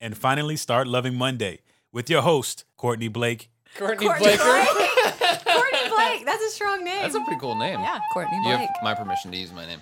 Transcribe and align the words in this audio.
and 0.00 0.16
finally 0.16 0.56
start 0.56 0.86
loving 0.88 1.14
Monday 1.14 1.60
with 1.92 2.08
your 2.08 2.22
host, 2.22 2.64
Courtney 2.76 3.08
Blake. 3.08 3.50
Courtney, 3.76 4.06
Courtney 4.06 4.24
Blake. 4.24 4.38
Courtney 4.38 5.88
Blake. 5.90 6.24
That's 6.24 6.42
a 6.42 6.50
strong 6.50 6.82
name. 6.84 7.02
That's 7.02 7.14
a 7.14 7.20
pretty 7.20 7.40
cool 7.40 7.54
name. 7.54 7.80
yeah, 7.80 8.00
Courtney 8.12 8.36
You 8.38 8.42
Blake. 8.56 8.58
have 8.60 8.82
my 8.82 8.94
permission 8.94 9.30
to 9.30 9.36
use 9.36 9.52
my 9.52 9.66
name. 9.66 9.80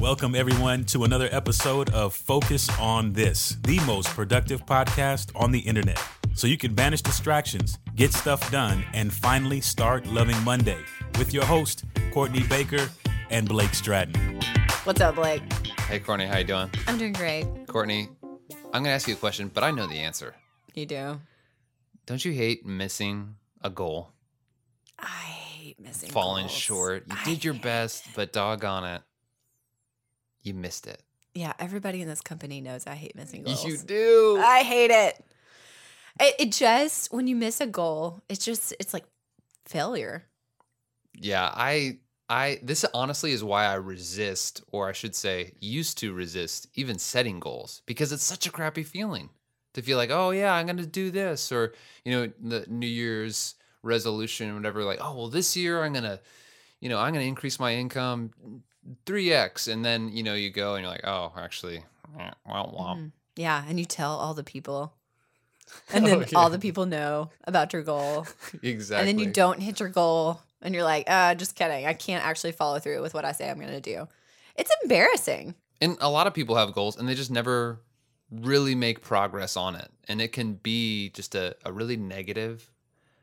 Welcome, 0.00 0.34
everyone, 0.34 0.84
to 0.86 1.04
another 1.04 1.28
episode 1.32 1.90
of 1.90 2.14
Focus 2.14 2.68
on 2.78 3.12
This, 3.12 3.56
the 3.62 3.78
most 3.86 4.08
productive 4.08 4.64
podcast 4.66 5.30
on 5.34 5.52
the 5.52 5.60
internet. 5.60 6.00
So 6.34 6.46
you 6.46 6.56
can 6.56 6.74
banish 6.74 7.02
distractions, 7.02 7.78
get 7.94 8.12
stuff 8.12 8.50
done, 8.50 8.84
and 8.94 9.12
finally 9.12 9.60
start 9.60 10.06
loving 10.06 10.40
Monday 10.44 10.78
with 11.18 11.34
your 11.34 11.44
host, 11.44 11.84
Courtney 12.12 12.42
Baker 12.44 12.88
and 13.30 13.48
Blake 13.48 13.74
Stratton. 13.74 14.40
What's 14.84 15.00
up, 15.00 15.16
Blake? 15.16 15.42
Hey, 15.88 15.98
Courtney, 16.00 16.26
how 16.26 16.38
you 16.38 16.44
doing? 16.44 16.70
I'm 16.88 16.98
doing 16.98 17.12
great. 17.12 17.46
Courtney, 17.68 18.08
I'm 18.72 18.82
gonna 18.82 18.94
ask 18.94 19.06
you 19.06 19.14
a 19.14 19.18
question, 19.18 19.50
but 19.52 19.62
I 19.62 19.70
know 19.70 19.86
the 19.86 19.98
answer. 19.98 20.34
You 20.74 20.86
do. 20.86 21.20
Don't 22.06 22.24
you 22.24 22.32
hate 22.32 22.66
missing 22.66 23.36
a 23.62 23.70
goal, 23.70 24.10
I 24.98 25.04
hate 25.04 25.80
missing. 25.80 26.10
falling 26.10 26.46
goals. 26.46 26.56
short? 26.56 27.04
You 27.08 27.16
I 27.18 27.24
did 27.24 27.44
your 27.44 27.54
best, 27.54 28.06
but 28.16 28.32
doggone 28.32 28.84
it, 28.84 29.02
you 30.42 30.54
missed 30.54 30.86
it. 30.86 31.02
Yeah, 31.34 31.52
everybody 31.58 32.02
in 32.02 32.08
this 32.08 32.20
company 32.20 32.60
knows 32.60 32.86
I 32.86 32.94
hate 32.94 33.14
missing 33.16 33.42
goals. 33.44 33.64
You 33.64 33.78
do. 33.78 34.38
I 34.42 34.62
hate 34.62 34.90
it. 34.90 35.24
it. 36.20 36.34
It 36.38 36.52
just 36.52 37.12
when 37.12 37.26
you 37.26 37.36
miss 37.36 37.60
a 37.60 37.66
goal, 37.66 38.22
it's 38.28 38.44
just 38.44 38.74
it's 38.80 38.92
like 38.92 39.04
failure. 39.66 40.24
Yeah, 41.14 41.50
I 41.52 41.98
I 42.28 42.60
this 42.62 42.84
honestly 42.94 43.32
is 43.32 43.44
why 43.44 43.66
I 43.66 43.74
resist 43.74 44.62
or 44.72 44.88
I 44.88 44.92
should 44.92 45.14
say 45.14 45.52
used 45.60 45.98
to 45.98 46.12
resist 46.14 46.68
even 46.74 46.98
setting 46.98 47.40
goals 47.40 47.82
because 47.86 48.12
it's 48.12 48.24
such 48.24 48.46
a 48.46 48.50
crappy 48.50 48.82
feeling 48.84 49.30
to 49.74 49.82
feel 49.82 49.96
like, 49.98 50.10
"Oh 50.10 50.30
yeah, 50.30 50.54
I'm 50.54 50.66
going 50.66 50.76
to 50.78 50.86
do 50.86 51.10
this" 51.10 51.52
or 51.52 51.74
you 52.04 52.12
know, 52.12 52.32
the 52.40 52.64
New 52.68 52.86
Year's 52.86 53.54
resolution 53.82 54.50
or 54.50 54.54
whatever 54.54 54.84
like, 54.84 54.98
"Oh, 55.00 55.14
well 55.16 55.28
this 55.28 55.56
year 55.56 55.82
I'm 55.82 55.92
going 55.92 56.04
to 56.04 56.20
you 56.80 56.88
know, 56.88 56.98
I'm 56.98 57.12
going 57.12 57.24
to 57.24 57.28
increase 57.28 57.60
my 57.60 57.74
income 57.74 58.32
3x." 59.06 59.68
And 59.72 59.84
then, 59.84 60.08
you 60.08 60.22
know, 60.22 60.34
you 60.34 60.50
go 60.50 60.74
and 60.74 60.82
you're 60.82 60.90
like, 60.90 61.06
"Oh, 61.06 61.32
actually, 61.36 61.84
eh, 62.18 62.30
well, 62.46 62.74
well." 62.76 62.96
Mhm. 62.96 63.12
Yeah, 63.36 63.64
and 63.66 63.78
you 63.78 63.86
tell 63.86 64.12
all 64.16 64.34
the 64.34 64.44
people, 64.44 64.94
and 65.94 66.06
then 66.06 66.24
Oh, 66.34 66.38
all 66.40 66.50
the 66.50 66.58
people 66.58 66.86
know 66.86 67.30
about 67.44 67.72
your 67.72 67.82
goal, 67.82 68.26
Exactly. 68.62 69.08
and 69.10 69.18
then 69.18 69.26
you 69.26 69.32
don't 69.32 69.60
hit 69.60 69.80
your 69.80 69.88
goal, 69.88 70.40
and 70.62 70.74
you're 70.74 70.84
like, 70.84 71.04
uh, 71.08 71.34
just 71.34 71.54
kidding. 71.54 71.86
I 71.86 71.92
can't 71.92 72.24
actually 72.24 72.52
follow 72.52 72.78
through 72.78 73.02
with 73.02 73.14
what 73.14 73.24
I 73.24 73.32
say 73.32 73.50
I'm 73.50 73.58
going 73.58 73.70
to 73.70 73.80
do. 73.80 74.08
It's 74.56 74.70
embarrassing. 74.82 75.54
And 75.80 75.96
a 76.00 76.10
lot 76.10 76.26
of 76.26 76.34
people 76.34 76.56
have 76.56 76.72
goals 76.72 76.96
and 76.96 77.08
they 77.08 77.14
just 77.14 77.30
never 77.30 77.80
really 78.30 78.74
make 78.74 79.02
progress 79.02 79.56
on 79.56 79.74
it. 79.74 79.90
And 80.08 80.20
it 80.20 80.32
can 80.32 80.54
be 80.54 81.10
just 81.10 81.34
a, 81.34 81.56
a 81.64 81.72
really 81.72 81.96
negative 81.96 82.70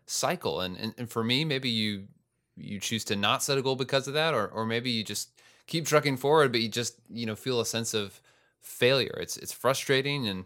cycle. 0.05 0.61
And, 0.61 0.77
and 0.77 0.93
and 0.97 1.09
for 1.09 1.23
me, 1.23 1.45
maybe 1.45 1.69
you 1.69 2.07
you 2.55 2.79
choose 2.79 3.05
to 3.05 3.15
not 3.15 3.41
set 3.41 3.57
a 3.57 3.61
goal 3.61 3.75
because 3.75 4.07
of 4.07 4.13
that, 4.13 4.33
or 4.33 4.47
or 4.47 4.65
maybe 4.65 4.91
you 4.91 5.03
just 5.03 5.29
keep 5.67 5.85
trucking 5.85 6.17
forward, 6.17 6.51
but 6.51 6.61
you 6.61 6.67
just, 6.67 6.95
you 7.09 7.25
know, 7.25 7.35
feel 7.35 7.61
a 7.61 7.65
sense 7.65 7.93
of 7.93 8.21
failure. 8.61 9.17
It's 9.21 9.37
it's 9.37 9.53
frustrating 9.53 10.27
and 10.27 10.45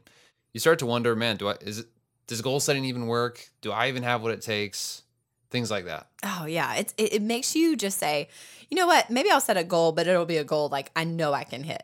you 0.53 0.59
start 0.59 0.79
to 0.79 0.85
wonder, 0.85 1.15
man, 1.15 1.37
do 1.37 1.49
I 1.49 1.55
is 1.61 1.79
it 1.79 1.87
does 2.27 2.41
goal 2.41 2.59
setting 2.59 2.85
even 2.85 3.07
work? 3.07 3.49
Do 3.61 3.71
I 3.71 3.89
even 3.89 4.03
have 4.03 4.21
what 4.21 4.31
it 4.31 4.41
takes? 4.41 5.03
Things 5.53 5.69
like 5.69 5.85
that. 5.85 6.07
Oh 6.23 6.47
yeah, 6.47 6.73
it's 6.77 6.95
it, 6.97 7.13
it 7.13 7.21
makes 7.21 7.55
you 7.55 7.75
just 7.75 7.99
say, 7.99 8.27
you 8.71 8.75
know 8.75 8.87
what? 8.87 9.11
Maybe 9.11 9.29
I'll 9.29 9.39
set 9.39 9.55
a 9.55 9.63
goal, 9.63 9.91
but 9.91 10.07
it'll 10.07 10.25
be 10.25 10.37
a 10.37 10.43
goal 10.43 10.67
like 10.67 10.89
I 10.95 11.03
know 11.03 11.31
I 11.31 11.43
can 11.43 11.61
hit, 11.61 11.83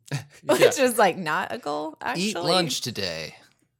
which 0.44 0.78
is 0.78 0.98
like 0.98 1.18
not 1.18 1.52
a 1.52 1.58
goal. 1.58 1.98
Actually, 2.00 2.22
Eat 2.26 2.36
lunch 2.36 2.80
today. 2.80 3.34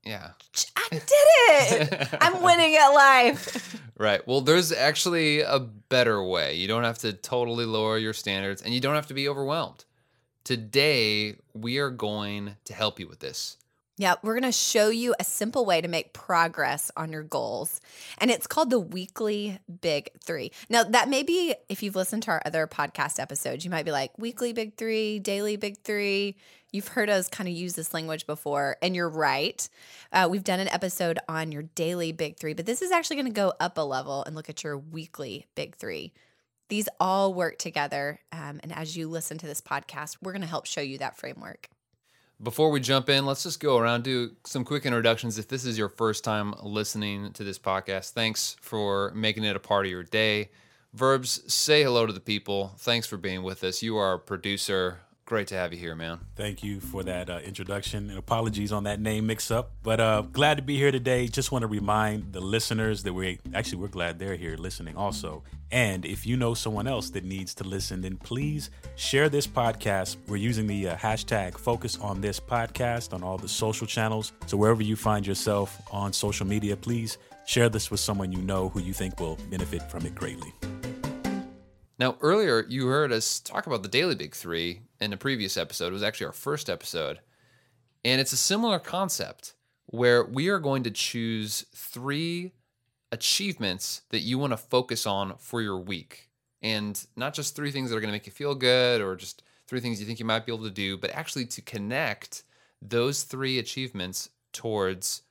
Yeah. 0.04 0.30
I 0.76 0.88
did 0.90 1.02
it. 1.12 2.08
I'm 2.20 2.42
winning 2.42 2.74
at 2.74 2.88
life. 2.88 3.80
Right. 3.96 4.26
Well, 4.26 4.40
there's 4.40 4.72
actually 4.72 5.42
a 5.42 5.60
better 5.60 6.20
way. 6.20 6.54
You 6.54 6.66
don't 6.66 6.82
have 6.82 6.98
to 6.98 7.12
totally 7.12 7.64
lower 7.64 7.96
your 7.96 8.14
standards 8.14 8.60
and 8.62 8.74
you 8.74 8.80
don't 8.80 8.96
have 8.96 9.06
to 9.06 9.14
be 9.14 9.28
overwhelmed. 9.28 9.84
Today, 10.42 11.36
we 11.54 11.78
are 11.78 11.90
going 11.90 12.56
to 12.64 12.74
help 12.74 12.98
you 12.98 13.06
with 13.06 13.20
this. 13.20 13.56
Yeah, 14.00 14.14
we're 14.22 14.34
going 14.34 14.44
to 14.44 14.52
show 14.52 14.90
you 14.90 15.12
a 15.18 15.24
simple 15.24 15.66
way 15.66 15.80
to 15.80 15.88
make 15.88 16.12
progress 16.12 16.92
on 16.96 17.10
your 17.10 17.24
goals. 17.24 17.80
And 18.18 18.30
it's 18.30 18.46
called 18.46 18.70
the 18.70 18.78
weekly 18.78 19.58
big 19.80 20.10
three. 20.22 20.52
Now, 20.68 20.84
that 20.84 21.08
may 21.08 21.24
be, 21.24 21.56
if 21.68 21.82
you've 21.82 21.96
listened 21.96 22.22
to 22.22 22.30
our 22.30 22.42
other 22.46 22.68
podcast 22.68 23.18
episodes, 23.18 23.64
you 23.64 23.72
might 23.72 23.84
be 23.84 23.90
like, 23.90 24.16
weekly 24.16 24.52
big 24.52 24.76
three, 24.76 25.18
daily 25.18 25.56
big 25.56 25.78
three. 25.82 26.36
You've 26.70 26.86
heard 26.86 27.10
us 27.10 27.28
kind 27.28 27.48
of 27.48 27.56
use 27.56 27.74
this 27.74 27.92
language 27.92 28.24
before, 28.24 28.76
and 28.82 28.94
you're 28.94 29.08
right. 29.08 29.68
Uh, 30.12 30.28
we've 30.30 30.44
done 30.44 30.60
an 30.60 30.68
episode 30.68 31.18
on 31.28 31.50
your 31.50 31.62
daily 31.62 32.12
big 32.12 32.36
three, 32.36 32.54
but 32.54 32.66
this 32.66 32.82
is 32.82 32.92
actually 32.92 33.16
going 33.16 33.26
to 33.26 33.32
go 33.32 33.52
up 33.58 33.78
a 33.78 33.80
level 33.80 34.22
and 34.24 34.36
look 34.36 34.48
at 34.48 34.62
your 34.62 34.78
weekly 34.78 35.46
big 35.56 35.74
three. 35.74 36.12
These 36.68 36.88
all 37.00 37.34
work 37.34 37.58
together. 37.58 38.20
Um, 38.30 38.60
and 38.62 38.72
as 38.72 38.96
you 38.96 39.08
listen 39.08 39.38
to 39.38 39.46
this 39.46 39.60
podcast, 39.60 40.18
we're 40.22 40.32
going 40.32 40.42
to 40.42 40.48
help 40.48 40.66
show 40.66 40.82
you 40.82 40.98
that 40.98 41.16
framework. 41.16 41.68
Before 42.40 42.70
we 42.70 42.78
jump 42.78 43.08
in, 43.08 43.26
let's 43.26 43.42
just 43.42 43.58
go 43.58 43.78
around, 43.78 44.04
do 44.04 44.30
some 44.44 44.64
quick 44.64 44.86
introductions. 44.86 45.38
If 45.38 45.48
this 45.48 45.64
is 45.64 45.76
your 45.76 45.88
first 45.88 46.22
time 46.22 46.54
listening 46.62 47.32
to 47.32 47.42
this 47.42 47.58
podcast, 47.58 48.12
thanks 48.12 48.56
for 48.60 49.10
making 49.12 49.42
it 49.42 49.56
a 49.56 49.60
part 49.60 49.86
of 49.86 49.90
your 49.90 50.04
day. 50.04 50.50
Verbs, 50.94 51.52
say 51.52 51.82
hello 51.82 52.06
to 52.06 52.12
the 52.12 52.20
people. 52.20 52.74
Thanks 52.78 53.08
for 53.08 53.16
being 53.16 53.42
with 53.42 53.64
us. 53.64 53.82
You 53.82 53.96
are 53.96 54.14
a 54.14 54.18
producer. 54.20 55.00
Great 55.28 55.48
to 55.48 55.56
have 55.56 55.74
you 55.74 55.78
here, 55.78 55.94
man. 55.94 56.20
Thank 56.36 56.62
you 56.62 56.80
for 56.80 57.02
that 57.02 57.28
uh, 57.28 57.40
introduction 57.44 58.08
and 58.08 58.18
apologies 58.18 58.72
on 58.72 58.84
that 58.84 58.98
name 58.98 59.26
mix 59.26 59.50
up. 59.50 59.72
But 59.82 60.00
uh, 60.00 60.22
glad 60.22 60.56
to 60.56 60.62
be 60.62 60.78
here 60.78 60.90
today. 60.90 61.28
Just 61.28 61.52
want 61.52 61.64
to 61.64 61.66
remind 61.66 62.32
the 62.32 62.40
listeners 62.40 63.02
that 63.02 63.12
we 63.12 63.38
actually 63.52 63.76
we're 63.76 63.88
glad 63.88 64.18
they're 64.18 64.36
here 64.36 64.56
listening 64.56 64.96
also. 64.96 65.42
And 65.70 66.06
if 66.06 66.26
you 66.26 66.38
know 66.38 66.54
someone 66.54 66.86
else 66.86 67.10
that 67.10 67.24
needs 67.24 67.54
to 67.56 67.64
listen, 67.64 68.00
then 68.00 68.16
please 68.16 68.70
share 68.96 69.28
this 69.28 69.46
podcast. 69.46 70.16
We're 70.28 70.36
using 70.36 70.66
the 70.66 70.88
uh, 70.88 70.96
hashtag 70.96 71.58
focus 71.58 71.98
on 71.98 72.22
this 72.22 72.40
podcast 72.40 73.12
on 73.12 73.22
all 73.22 73.36
the 73.36 73.50
social 73.50 73.86
channels. 73.86 74.32
So 74.46 74.56
wherever 74.56 74.82
you 74.82 74.96
find 74.96 75.26
yourself 75.26 75.78
on 75.92 76.14
social 76.14 76.46
media, 76.46 76.74
please 76.74 77.18
share 77.44 77.68
this 77.68 77.90
with 77.90 78.00
someone 78.00 78.32
you 78.32 78.40
know 78.40 78.70
who 78.70 78.80
you 78.80 78.94
think 78.94 79.20
will 79.20 79.36
benefit 79.50 79.82
from 79.90 80.06
it 80.06 80.14
greatly. 80.14 80.54
Now, 81.98 82.16
earlier 82.20 82.64
you 82.68 82.86
heard 82.86 83.12
us 83.12 83.40
talk 83.40 83.66
about 83.66 83.82
the 83.82 83.88
Daily 83.88 84.14
Big 84.14 84.34
Three 84.34 84.82
in 85.00 85.12
a 85.12 85.16
previous 85.16 85.56
episode. 85.56 85.88
It 85.88 85.92
was 85.92 86.02
actually 86.02 86.26
our 86.26 86.32
first 86.32 86.70
episode. 86.70 87.18
And 88.04 88.20
it's 88.20 88.32
a 88.32 88.36
similar 88.36 88.78
concept 88.78 89.54
where 89.86 90.24
we 90.24 90.48
are 90.48 90.60
going 90.60 90.84
to 90.84 90.90
choose 90.92 91.66
three 91.74 92.52
achievements 93.10 94.02
that 94.10 94.20
you 94.20 94.38
want 94.38 94.52
to 94.52 94.56
focus 94.56 95.06
on 95.06 95.34
for 95.38 95.60
your 95.60 95.78
week. 95.78 96.28
And 96.62 97.04
not 97.16 97.34
just 97.34 97.56
three 97.56 97.72
things 97.72 97.90
that 97.90 97.96
are 97.96 98.00
going 98.00 98.10
to 98.10 98.14
make 98.14 98.26
you 98.26 98.32
feel 98.32 98.54
good 98.54 99.00
or 99.00 99.16
just 99.16 99.42
three 99.66 99.80
things 99.80 99.98
you 99.98 100.06
think 100.06 100.20
you 100.20 100.24
might 100.24 100.46
be 100.46 100.52
able 100.52 100.64
to 100.64 100.70
do, 100.70 100.96
but 100.96 101.10
actually 101.10 101.46
to 101.46 101.62
connect 101.62 102.44
those 102.80 103.24
three 103.24 103.58
achievements 103.58 104.30
towards 104.52 105.22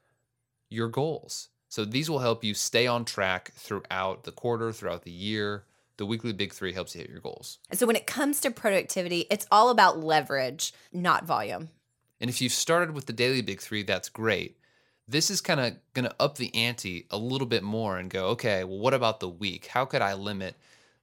your 0.69 0.89
goals. 0.89 1.47
So 1.69 1.85
these 1.85 2.09
will 2.09 2.19
help 2.19 2.44
you 2.44 2.53
stay 2.53 2.88
on 2.88 3.06
track 3.06 3.53
throughout 3.53 4.25
the 4.25 4.31
quarter, 4.31 4.73
throughout 4.73 5.03
the 5.03 5.11
year. 5.11 5.63
The 5.97 6.05
weekly 6.05 6.31
big 6.31 6.53
three 6.53 6.73
helps 6.73 6.95
you 6.95 7.01
hit 7.01 7.09
your 7.09 7.19
goals. 7.19 7.57
And 7.69 7.79
so 7.79 7.85
when 7.85 7.95
it 7.95 8.05
comes 8.05 8.39
to 8.41 8.51
productivity, 8.51 9.25
it's 9.31 9.47
all 9.51 9.69
about 9.69 10.03
leverage, 10.03 10.73
not 10.93 11.25
volume. 11.25 11.69
And 12.21 12.29
if 12.29 12.41
you've 12.41 12.53
started 12.53 12.91
with 12.91 13.05
the 13.05 13.13
daily 13.13 13.41
big 13.41 13.61
three, 13.61 13.83
that's 13.83 14.09
great. 14.09 14.57
This 15.07 15.29
is 15.29 15.41
kind 15.41 15.59
of 15.59 15.75
going 15.93 16.05
to 16.05 16.15
up 16.19 16.37
the 16.37 16.53
ante 16.53 17.07
a 17.09 17.17
little 17.17 17.47
bit 17.47 17.63
more 17.63 17.97
and 17.97 18.09
go, 18.09 18.27
okay, 18.27 18.63
well, 18.63 18.79
what 18.79 18.93
about 18.93 19.19
the 19.19 19.29
week? 19.29 19.67
How 19.67 19.85
could 19.85 20.01
I 20.01 20.13
limit 20.13 20.55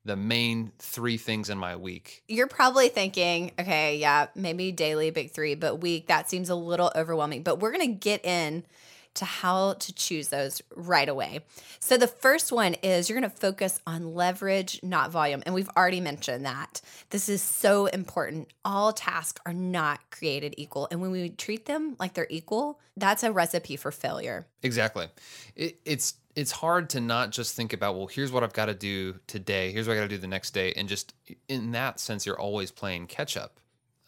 the 0.05 0.16
main 0.16 0.72
three 0.78 1.16
things 1.16 1.49
in 1.49 1.56
my 1.56 1.76
week? 1.76 2.22
You're 2.28 2.47
probably 2.47 2.88
thinking, 2.88 3.53
okay, 3.59 3.97
yeah, 3.97 4.26
maybe 4.34 4.72
daily 4.72 5.11
big 5.11 5.31
three, 5.31 5.55
but 5.55 5.76
week, 5.76 6.09
that 6.09 6.28
seems 6.28 6.50
a 6.50 6.55
little 6.55 6.93
overwhelming. 6.94 7.43
But 7.43 7.61
we're 7.61 7.72
going 7.72 7.88
to 7.88 7.99
get 7.99 8.25
in 8.25 8.65
to 9.14 9.25
how 9.25 9.75
to 9.75 9.93
choose 9.93 10.28
those 10.28 10.61
right 10.75 11.08
away. 11.08 11.40
So 11.81 11.96
the 11.96 12.06
first 12.06 12.52
one 12.52 12.75
is 12.82 13.08
you're 13.08 13.19
going 13.19 13.31
to 13.31 13.37
focus 13.37 13.81
on 13.87 14.14
leverage, 14.14 14.81
not 14.82 15.11
volume. 15.11 15.43
And 15.46 15.55
we've 15.55 15.70
already 15.76 16.00
mentioned 16.00 16.44
that. 16.44 16.81
This 17.11 17.28
is 17.28 17.43
so 17.43 17.87
important. 17.87 18.52
All 18.64 18.93
tasks 18.93 19.40
are 19.46 19.55
not 19.55 20.11
created 20.11 20.55
equal. 20.56 20.88
And 20.90 21.00
when 21.00 21.11
we 21.11 21.31
treat 21.31 21.66
them 21.66 21.96
like 21.99 22.14
they're 22.14 22.26
equal, 22.31 22.81
that's 22.96 23.22
a 23.22 23.32
recipe 23.32 23.76
for 23.76 23.90
failure. 23.90 24.46
Exactly. 24.62 25.08
It, 25.56 25.78
it's 25.84 26.14
it's 26.37 26.50
hard 26.50 26.90
to 26.90 27.00
not 27.00 27.31
just 27.31 27.55
think 27.55 27.72
about 27.72 27.94
well 27.94 28.08
here's 28.08 28.32
what 28.32 28.43
i've 28.43 28.52
got 28.52 28.66
to 28.66 28.75
do 28.75 29.14
today 29.28 29.70
here's 29.70 29.87
what 29.87 29.94
i 29.94 29.96
got 29.96 30.02
to 30.02 30.08
do 30.08 30.19
the 30.19 30.26
next 30.26 30.50
day 30.50 30.72
and 30.76 30.88
just 30.88 31.14
in 31.49 31.70
that 31.72 32.00
sense 32.00 32.26
you're 32.26 32.38
always 32.38 32.72
playing 32.72 33.06
catch 33.06 33.37
up 33.37 33.61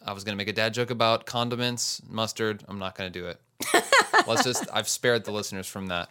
i 0.07 0.13
was 0.13 0.23
going 0.23 0.33
to 0.33 0.37
make 0.37 0.47
a 0.47 0.53
dad 0.53 0.73
joke 0.73 0.89
about 0.89 1.25
condiments 1.25 2.01
mustard 2.09 2.63
i'm 2.67 2.79
not 2.79 2.97
going 2.97 3.11
to 3.11 3.19
do 3.19 3.27
it 3.27 3.39
let's 4.27 4.43
just 4.43 4.67
i've 4.73 4.87
spared 4.87 5.25
the 5.25 5.31
listeners 5.31 5.67
from 5.67 5.87
that 5.87 6.09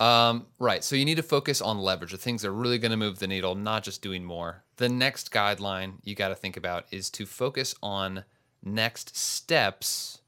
um, 0.00 0.46
right 0.58 0.84
so 0.84 0.96
you 0.96 1.04
need 1.04 1.16
to 1.16 1.22
focus 1.22 1.60
on 1.60 1.78
leverage 1.78 2.12
the 2.12 2.18
things 2.18 2.42
that 2.42 2.48
are 2.48 2.52
really 2.52 2.78
going 2.78 2.90
to 2.90 2.96
move 2.96 3.18
the 3.18 3.26
needle 3.26 3.54
not 3.54 3.82
just 3.82 4.02
doing 4.02 4.24
more 4.24 4.62
the 4.76 4.88
next 4.88 5.32
guideline 5.32 5.94
you 6.02 6.14
got 6.14 6.28
to 6.28 6.34
think 6.34 6.56
about 6.56 6.84
is 6.90 7.10
to 7.10 7.26
focus 7.26 7.74
on 7.82 8.24
next 8.62 9.16
steps 9.16 10.20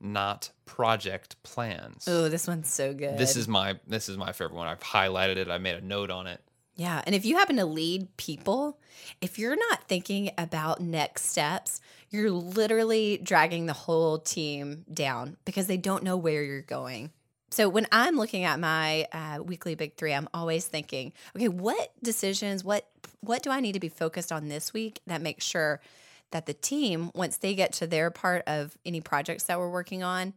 not 0.00 0.50
project 0.64 1.36
plans. 1.42 2.06
Oh, 2.08 2.28
this 2.28 2.46
one's 2.46 2.72
so 2.72 2.94
good. 2.94 3.18
This 3.18 3.36
is 3.36 3.46
my 3.46 3.78
this 3.86 4.08
is 4.08 4.16
my 4.16 4.32
favorite 4.32 4.56
one. 4.56 4.66
I've 4.66 4.80
highlighted 4.80 5.36
it. 5.36 5.48
I 5.48 5.58
made 5.58 5.74
a 5.74 5.80
note 5.80 6.10
on 6.10 6.26
it. 6.26 6.40
Yeah. 6.80 7.02
And 7.04 7.14
if 7.14 7.26
you 7.26 7.36
happen 7.36 7.56
to 7.56 7.66
lead 7.66 8.16
people, 8.16 8.78
if 9.20 9.38
you're 9.38 9.54
not 9.54 9.84
thinking 9.84 10.30
about 10.38 10.80
next 10.80 11.26
steps, 11.26 11.82
you're 12.08 12.30
literally 12.30 13.20
dragging 13.22 13.66
the 13.66 13.74
whole 13.74 14.16
team 14.16 14.86
down 14.90 15.36
because 15.44 15.66
they 15.66 15.76
don't 15.76 16.02
know 16.02 16.16
where 16.16 16.42
you're 16.42 16.62
going. 16.62 17.10
So 17.50 17.68
when 17.68 17.86
I'm 17.92 18.16
looking 18.16 18.44
at 18.44 18.58
my 18.58 19.06
uh, 19.12 19.42
weekly 19.42 19.74
big 19.74 19.96
three, 19.96 20.14
I'm 20.14 20.26
always 20.32 20.66
thinking, 20.66 21.12
okay, 21.36 21.48
what 21.48 21.92
decisions, 22.02 22.64
what 22.64 22.88
what 23.20 23.42
do 23.42 23.50
I 23.50 23.60
need 23.60 23.72
to 23.72 23.80
be 23.80 23.90
focused 23.90 24.32
on 24.32 24.48
this 24.48 24.72
week 24.72 25.02
that 25.06 25.20
makes 25.20 25.44
sure 25.44 25.82
that 26.30 26.46
the 26.46 26.54
team, 26.54 27.10
once 27.14 27.36
they 27.36 27.54
get 27.54 27.74
to 27.74 27.86
their 27.86 28.10
part 28.10 28.42
of 28.46 28.78
any 28.86 29.02
projects 29.02 29.44
that 29.44 29.58
we're 29.58 29.68
working 29.68 30.02
on, 30.02 30.32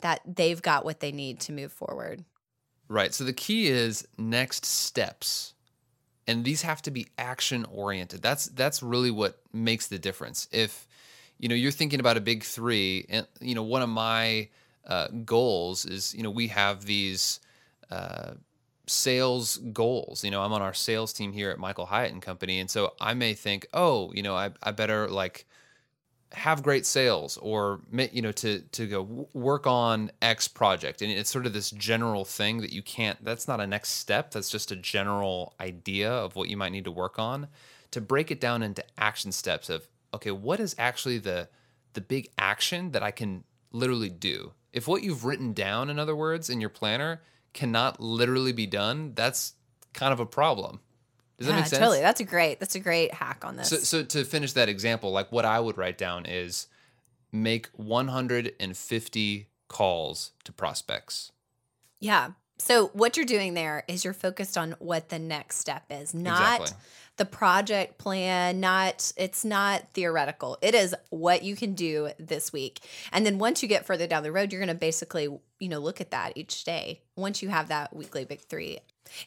that 0.00 0.22
they've 0.26 0.60
got 0.60 0.84
what 0.84 0.98
they 0.98 1.12
need 1.12 1.38
to 1.42 1.52
move 1.52 1.72
forward. 1.72 2.24
Right. 2.88 3.14
So 3.14 3.22
the 3.22 3.32
key 3.32 3.68
is 3.68 4.08
next 4.18 4.66
steps. 4.66 5.53
And 6.26 6.44
these 6.44 6.62
have 6.62 6.80
to 6.82 6.90
be 6.90 7.08
action 7.18 7.66
oriented. 7.70 8.22
That's 8.22 8.46
that's 8.46 8.82
really 8.82 9.10
what 9.10 9.38
makes 9.52 9.86
the 9.86 9.98
difference. 9.98 10.48
If 10.52 10.86
you 11.38 11.48
know 11.48 11.54
you're 11.54 11.72
thinking 11.72 12.00
about 12.00 12.16
a 12.16 12.20
big 12.20 12.44
3 12.44 13.06
and 13.08 13.26
you 13.40 13.54
know 13.54 13.62
one 13.62 13.82
of 13.82 13.88
my 13.88 14.48
uh, 14.86 15.08
goals 15.24 15.84
is 15.84 16.14
you 16.14 16.22
know 16.22 16.30
we 16.30 16.48
have 16.48 16.86
these 16.86 17.40
uh, 17.90 18.32
sales 18.86 19.56
goals. 19.72 20.24
You 20.24 20.30
know, 20.30 20.42
I'm 20.42 20.52
on 20.52 20.62
our 20.62 20.74
sales 20.74 21.12
team 21.12 21.32
here 21.32 21.50
at 21.50 21.58
Michael 21.58 21.86
Hyatt 21.86 22.12
and 22.12 22.22
Company, 22.22 22.60
and 22.60 22.70
so 22.70 22.94
I 23.00 23.14
may 23.14 23.34
think, 23.34 23.66
oh, 23.72 24.12
you 24.12 24.22
know, 24.22 24.34
I 24.34 24.50
I 24.62 24.70
better 24.72 25.08
like 25.08 25.46
have 26.34 26.62
great 26.62 26.84
sales 26.84 27.36
or 27.38 27.80
you 28.12 28.22
know 28.22 28.32
to 28.32 28.60
to 28.60 28.86
go 28.86 29.28
work 29.32 29.66
on 29.66 30.10
x 30.20 30.48
project. 30.48 31.02
And 31.02 31.10
it's 31.10 31.30
sort 31.30 31.46
of 31.46 31.52
this 31.52 31.70
general 31.70 32.24
thing 32.24 32.58
that 32.58 32.72
you 32.72 32.82
can't 32.82 33.22
that's 33.24 33.48
not 33.48 33.60
a 33.60 33.66
next 33.66 33.90
step. 33.90 34.30
That's 34.30 34.50
just 34.50 34.70
a 34.70 34.76
general 34.76 35.54
idea 35.60 36.10
of 36.10 36.36
what 36.36 36.48
you 36.48 36.56
might 36.56 36.72
need 36.72 36.84
to 36.84 36.92
work 36.92 37.18
on 37.18 37.48
to 37.90 38.00
break 38.00 38.30
it 38.30 38.40
down 38.40 38.62
into 38.62 38.84
action 38.98 39.32
steps 39.32 39.70
of 39.70 39.88
okay 40.12 40.30
what 40.30 40.60
is 40.60 40.74
actually 40.78 41.18
the 41.18 41.48
the 41.92 42.00
big 42.00 42.28
action 42.36 42.90
that 42.90 43.04
i 43.04 43.12
can 43.12 43.44
literally 43.74 44.08
do? 44.08 44.52
If 44.72 44.88
what 44.88 45.02
you've 45.02 45.24
written 45.24 45.52
down, 45.52 45.90
in 45.90 45.98
other 45.98 46.16
words, 46.16 46.48
in 46.48 46.60
your 46.60 46.70
planner 46.70 47.20
cannot 47.52 48.00
literally 48.00 48.52
be 48.52 48.66
done, 48.66 49.12
that's 49.14 49.54
kind 49.92 50.12
of 50.12 50.20
a 50.20 50.26
problem. 50.26 50.80
Does 51.38 51.46
yeah, 51.46 51.52
that 51.52 51.60
make 51.60 51.66
sense? 51.66 51.80
Totally. 51.80 52.00
That's 52.00 52.20
a 52.20 52.24
great 52.24 52.60
that's 52.60 52.74
a 52.74 52.80
great 52.80 53.12
hack 53.14 53.44
on 53.44 53.56
this. 53.56 53.68
So, 53.68 53.76
so 53.76 54.02
to 54.02 54.24
finish 54.24 54.52
that 54.52 54.68
example, 54.68 55.10
like 55.10 55.32
what 55.32 55.44
I 55.44 55.60
would 55.60 55.76
write 55.76 55.98
down 55.98 56.26
is 56.26 56.68
make 57.32 57.68
150 57.74 59.48
calls 59.68 60.32
to 60.44 60.52
prospects. 60.52 61.32
Yeah. 62.00 62.30
So 62.58 62.88
what 62.88 63.16
you're 63.16 63.26
doing 63.26 63.54
there 63.54 63.82
is 63.88 64.04
you're 64.04 64.14
focused 64.14 64.56
on 64.56 64.76
what 64.78 65.08
the 65.08 65.18
next 65.18 65.56
step 65.56 65.84
is, 65.90 66.14
not 66.14 66.60
exactly 66.60 66.76
the 67.16 67.24
project 67.24 67.98
plan, 67.98 68.60
not 68.60 69.12
it's 69.16 69.44
not 69.44 69.88
theoretical. 69.92 70.58
It 70.60 70.74
is 70.74 70.94
what 71.10 71.42
you 71.44 71.54
can 71.54 71.74
do 71.74 72.10
this 72.18 72.52
week. 72.52 72.80
And 73.12 73.24
then 73.24 73.38
once 73.38 73.62
you 73.62 73.68
get 73.68 73.86
further 73.86 74.06
down 74.06 74.22
the 74.22 74.32
road, 74.32 74.52
you're 74.52 74.60
going 74.60 74.68
to 74.68 74.74
basically, 74.74 75.28
you 75.60 75.68
know, 75.68 75.78
look 75.78 76.00
at 76.00 76.10
that 76.10 76.32
each 76.36 76.64
day. 76.64 77.02
Once 77.16 77.42
you 77.42 77.50
have 77.50 77.68
that 77.68 77.94
weekly 77.94 78.24
big 78.24 78.40
3. 78.40 78.78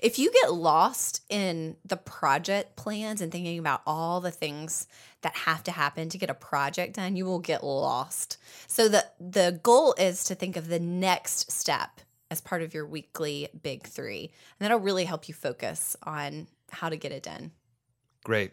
If 0.02 0.20
you 0.20 0.32
get 0.32 0.54
lost 0.54 1.24
in 1.30 1.78
the 1.86 1.98
project 1.98 2.76
plans 2.76 3.22
and 3.22 3.32
thinking 3.32 3.60
about 3.60 3.82
all 3.86 4.22
the 4.22 4.32
things 4.32 4.88
that 5.22 5.36
have 5.36 5.64
to 5.64 5.72
happen 5.72 6.10
to 6.10 6.18
get 6.18 6.30
a 6.30 6.36
project 6.36 6.96
done, 6.96 7.16
you 7.16 7.26
will 7.26 7.40
get 7.40 7.64
lost. 7.64 8.38
So 8.68 8.90
the 8.90 9.06
the 9.20 9.60
goal 9.64 9.94
is 9.98 10.24
to 10.26 10.36
think 10.36 10.56
of 10.56 10.68
the 10.68 10.80
next 10.80 11.52
step 11.52 12.02
as 12.30 12.42
part 12.42 12.62
of 12.62 12.74
your 12.74 12.86
weekly 12.86 13.48
big 13.62 13.84
3. 13.84 14.22
And 14.22 14.32
that'll 14.60 14.80
really 14.80 15.06
help 15.06 15.28
you 15.28 15.34
focus 15.34 15.96
on 16.04 16.48
how 16.72 16.90
to 16.90 16.98
get 16.98 17.12
it 17.12 17.24
done. 17.24 17.52
Great. 18.24 18.52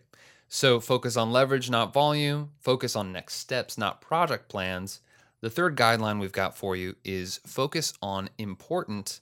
So 0.49 0.79
focus 0.79 1.17
on 1.17 1.33
leverage, 1.33 1.71
not 1.71 1.93
volume. 1.93 2.51
Focus 2.61 2.95
on 2.95 3.13
next 3.13 3.35
steps, 3.35 3.77
not 3.77 4.01
project 4.01 4.49
plans. 4.49 5.01
The 5.41 5.51
third 5.51 5.77
guideline 5.77 6.21
we've 6.21 6.33
got 6.33 6.57
for 6.57 6.77
you 6.77 6.97
is 7.05 7.41
focus 7.47 7.93
on 8.01 8.31
important, 8.39 9.21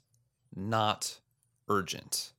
not 0.55 1.19
urgent. 1.69 2.33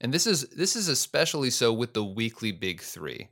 And 0.00 0.12
this 0.12 0.26
is 0.26 0.42
this 0.48 0.76
is 0.76 0.88
especially 0.88 1.50
so 1.50 1.72
with 1.72 1.94
the 1.94 2.04
weekly 2.04 2.52
big 2.52 2.80
3. 2.80 3.28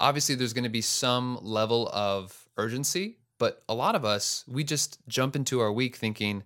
Obviously 0.00 0.34
there's 0.34 0.52
going 0.52 0.64
to 0.64 0.70
be 0.70 0.80
some 0.80 1.38
level 1.42 1.90
of 1.92 2.48
urgency, 2.56 3.18
but 3.38 3.62
a 3.68 3.74
lot 3.74 3.94
of 3.94 4.04
us 4.04 4.44
we 4.48 4.64
just 4.64 4.98
jump 5.08 5.36
into 5.36 5.60
our 5.60 5.72
week 5.72 5.96
thinking, 5.96 6.44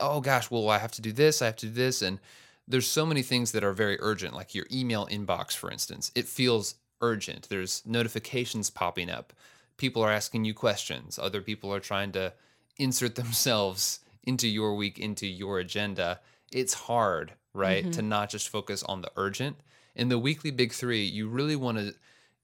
"Oh 0.00 0.20
gosh, 0.20 0.50
well 0.50 0.68
I 0.68 0.78
have 0.78 0.92
to 0.92 1.02
do 1.02 1.12
this, 1.12 1.42
I 1.42 1.46
have 1.46 1.56
to 1.56 1.66
do 1.66 1.72
this." 1.72 2.02
And 2.02 2.20
there's 2.66 2.86
so 2.86 3.04
many 3.04 3.22
things 3.22 3.52
that 3.52 3.64
are 3.64 3.72
very 3.72 3.98
urgent, 4.00 4.34
like 4.34 4.54
your 4.54 4.66
email 4.72 5.06
inbox, 5.06 5.54
for 5.54 5.70
instance. 5.70 6.10
It 6.14 6.26
feels 6.26 6.76
urgent. 7.00 7.48
There's 7.48 7.82
notifications 7.84 8.70
popping 8.70 9.10
up. 9.10 9.32
People 9.76 10.02
are 10.02 10.10
asking 10.10 10.44
you 10.44 10.54
questions. 10.54 11.18
Other 11.18 11.42
people 11.42 11.72
are 11.74 11.80
trying 11.80 12.12
to 12.12 12.32
insert 12.78 13.14
themselves 13.16 14.00
into 14.22 14.48
your 14.48 14.74
week, 14.74 14.98
into 14.98 15.26
your 15.26 15.58
agenda. 15.58 16.20
It's 16.54 16.72
hard, 16.72 17.32
right, 17.52 17.82
mm-hmm. 17.82 17.90
to 17.90 18.02
not 18.02 18.30
just 18.30 18.48
focus 18.48 18.84
on 18.84 19.02
the 19.02 19.10
urgent. 19.16 19.56
In 19.96 20.08
the 20.08 20.18
weekly 20.18 20.52
big 20.52 20.72
three, 20.72 21.04
you 21.04 21.28
really 21.28 21.56
want 21.56 21.78
to 21.78 21.94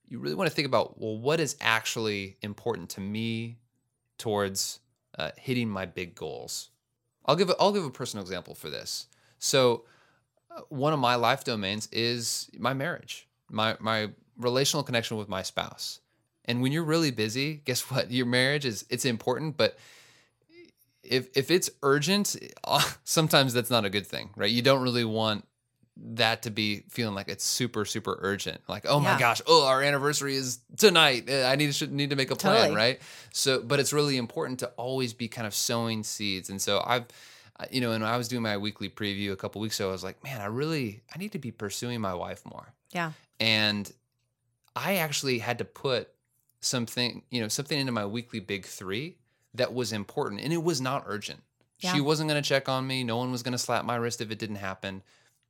you 0.07 0.19
really 0.19 0.35
want 0.35 0.49
to 0.49 0.55
think 0.55 0.65
about 0.65 0.99
well, 0.99 1.17
what 1.17 1.39
is 1.39 1.55
actually 1.61 2.35
important 2.41 2.89
to 2.91 3.01
me 3.01 3.57
towards 4.17 4.81
uh, 5.17 5.31
hitting 5.37 5.69
my 5.69 5.85
big 5.85 6.13
goals. 6.13 6.69
I'll 7.25 7.37
give 7.37 7.49
a, 7.49 7.55
I'll 7.57 7.71
give 7.71 7.85
a 7.85 7.89
personal 7.89 8.23
example 8.23 8.53
for 8.53 8.69
this. 8.69 9.07
So 9.39 9.85
one 10.67 10.91
of 10.91 10.99
my 10.99 11.15
life 11.15 11.45
domains 11.45 11.87
is 11.93 12.49
my 12.57 12.73
marriage, 12.73 13.29
my 13.49 13.77
my 13.79 14.09
relational 14.37 14.83
connection 14.83 15.15
with 15.15 15.29
my 15.29 15.41
spouse. 15.41 16.01
And 16.45 16.61
when 16.61 16.73
you're 16.73 16.83
really 16.83 17.11
busy, 17.11 17.61
guess 17.63 17.89
what? 17.89 18.11
Your 18.11 18.25
marriage 18.25 18.65
is 18.65 18.85
it's 18.89 19.05
important, 19.05 19.55
but 19.55 19.77
if 21.03 21.29
if 21.35 21.51
it's 21.51 21.69
urgent, 21.83 22.35
sometimes 23.03 23.53
that's 23.53 23.69
not 23.69 23.85
a 23.85 23.89
good 23.89 24.07
thing, 24.07 24.31
right? 24.35 24.49
You 24.49 24.61
don't 24.61 24.81
really 24.81 25.05
want 25.05 25.45
that 26.03 26.43
to 26.43 26.49
be 26.49 26.83
feeling 26.89 27.13
like 27.13 27.27
it's 27.27 27.43
super 27.43 27.83
super 27.83 28.17
urgent 28.21 28.59
like 28.69 28.85
oh 28.87 28.99
yeah. 28.99 29.13
my 29.13 29.19
gosh 29.19 29.41
oh 29.45 29.67
our 29.67 29.83
anniversary 29.83 30.35
is 30.35 30.59
tonight 30.77 31.29
uh, 31.29 31.43
i 31.43 31.57
need 31.57 31.71
to 31.71 31.85
need 31.87 32.09
to 32.09 32.15
make 32.15 32.31
a 32.31 32.35
plan 32.35 32.55
totally. 32.55 32.75
right 32.75 33.01
so 33.33 33.61
but 33.61 33.77
it's 33.77 33.91
really 33.91 34.15
important 34.15 34.57
to 34.57 34.67
always 34.77 35.13
be 35.13 35.27
kind 35.27 35.45
of 35.45 35.53
sowing 35.53 36.01
seeds 36.01 36.49
and 36.49 36.61
so 36.61 36.81
i've 36.87 37.05
you 37.69 37.81
know, 37.81 37.91
and 37.91 38.03
I 38.03 38.17
was 38.17 38.27
doing 38.27 38.41
my 38.41 38.57
weekly 38.57 38.89
preview 38.89 39.31
a 39.31 39.35
couple 39.35 39.61
weeks 39.61 39.79
ago, 39.79 39.89
I 39.89 39.91
was 39.91 40.03
like, 40.03 40.23
man, 40.23 40.41
I 40.41 40.45
really 40.45 41.03
I 41.13 41.19
need 41.19 41.33
to 41.33 41.39
be 41.39 41.51
pursuing 41.51 42.01
my 42.01 42.13
wife 42.13 42.41
more. 42.45 42.73
Yeah. 42.91 43.11
And 43.39 43.91
I 44.75 44.95
actually 44.95 45.39
had 45.39 45.59
to 45.59 45.65
put 45.65 46.09
something, 46.61 47.23
you 47.29 47.41
know, 47.41 47.47
something 47.47 47.77
into 47.77 47.91
my 47.91 48.05
weekly 48.05 48.39
big 48.39 48.65
3 48.65 49.17
that 49.53 49.73
was 49.73 49.91
important 49.91 50.41
and 50.41 50.53
it 50.53 50.63
was 50.63 50.81
not 50.81 51.03
urgent. 51.05 51.41
Yeah. 51.79 51.93
She 51.93 52.01
wasn't 52.01 52.29
going 52.29 52.41
to 52.41 52.47
check 52.47 52.69
on 52.69 52.85
me, 52.85 53.03
no 53.03 53.17
one 53.17 53.31
was 53.31 53.43
going 53.43 53.53
to 53.53 53.57
slap 53.57 53.85
my 53.85 53.95
wrist 53.95 54.21
if 54.21 54.31
it 54.31 54.39
didn't 54.39 54.57
happen, 54.57 55.01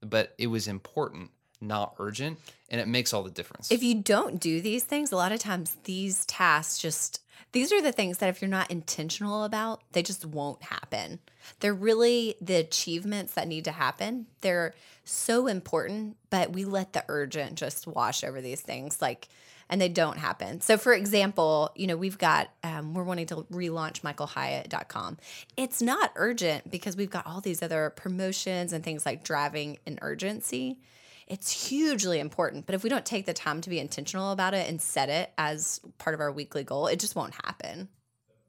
but 0.02 0.34
it 0.38 0.48
was 0.48 0.68
important, 0.68 1.32
not 1.60 1.96
urgent, 2.00 2.40
and 2.70 2.80
it 2.80 2.88
makes 2.88 3.14
all 3.14 3.24
the 3.24 3.30
difference. 3.30 3.72
If 3.72 3.84
you 3.84 3.96
don't 3.96 4.40
do 4.40 4.62
these 4.62 4.84
things, 4.84 5.12
a 5.12 5.18
lot 5.18 5.32
of 5.32 5.40
times 5.40 5.76
these 5.84 6.26
tasks 6.26 6.78
just 6.78 7.22
these 7.52 7.74
are 7.74 7.82
the 7.82 7.92
things 7.92 8.20
that 8.20 8.30
if 8.30 8.42
you're 8.42 8.50
not 8.50 8.72
intentional 8.72 9.44
about, 9.44 9.82
they 9.92 10.04
just 10.04 10.26
won't 10.26 10.64
happen. 10.64 11.20
They're 11.60 11.74
really 11.74 12.36
the 12.40 12.56
achievements 12.56 13.34
that 13.34 13.48
need 13.48 13.66
to 13.66 13.72
happen. 13.72 14.28
They're 14.40 14.74
so 15.04 15.48
important, 15.48 16.16
but 16.30 16.54
we 16.54 16.64
let 16.64 16.94
the 16.94 17.04
urgent 17.10 17.56
just 17.56 17.88
wash 17.88 18.24
over 18.24 18.40
these 18.40 18.62
things 18.62 19.02
like 19.02 19.28
and 19.72 19.82
they 19.82 19.90
don't 19.90 20.20
happen. 20.20 20.62
So, 20.62 20.78
for 20.78 20.94
example, 20.94 21.72
you 21.76 21.88
know, 21.88 21.98
we've 21.98 22.20
got, 22.20 22.52
um, 22.64 22.94
we're 22.94 23.04
wanting 23.04 23.26
to 23.28 23.38
relaunch 23.52 24.02
michaelhyatt.com. 24.02 25.18
It's 25.58 25.82
not 25.82 26.12
urgent 26.16 26.70
because 26.70 26.96
we've 26.96 27.10
got 27.10 27.26
all 27.26 27.42
these 27.42 27.64
other 27.64 27.92
promotions 27.96 28.74
and 28.74 28.84
things 28.84 29.06
like 29.06 29.24
driving 29.24 29.80
an 29.88 29.98
urgency 30.02 30.78
it's 31.32 31.70
hugely 31.70 32.20
important. 32.20 32.66
But 32.66 32.76
if 32.76 32.84
we 32.84 32.90
don't 32.90 33.06
take 33.06 33.26
the 33.26 33.34
time 33.34 33.62
to 33.62 33.70
be 33.70 33.80
intentional 33.80 34.34
about 34.34 34.54
it 34.54 34.70
and 34.70 34.82
set 34.82 35.08
it 35.08 35.32
as 35.38 35.80
part 35.98 36.14
of 36.14 36.20
our 36.20 36.30
weekly 36.30 36.66
goal, 36.66 36.88
it 36.88 37.00
just 37.00 37.16
won't 37.16 37.34
happen. 37.46 37.88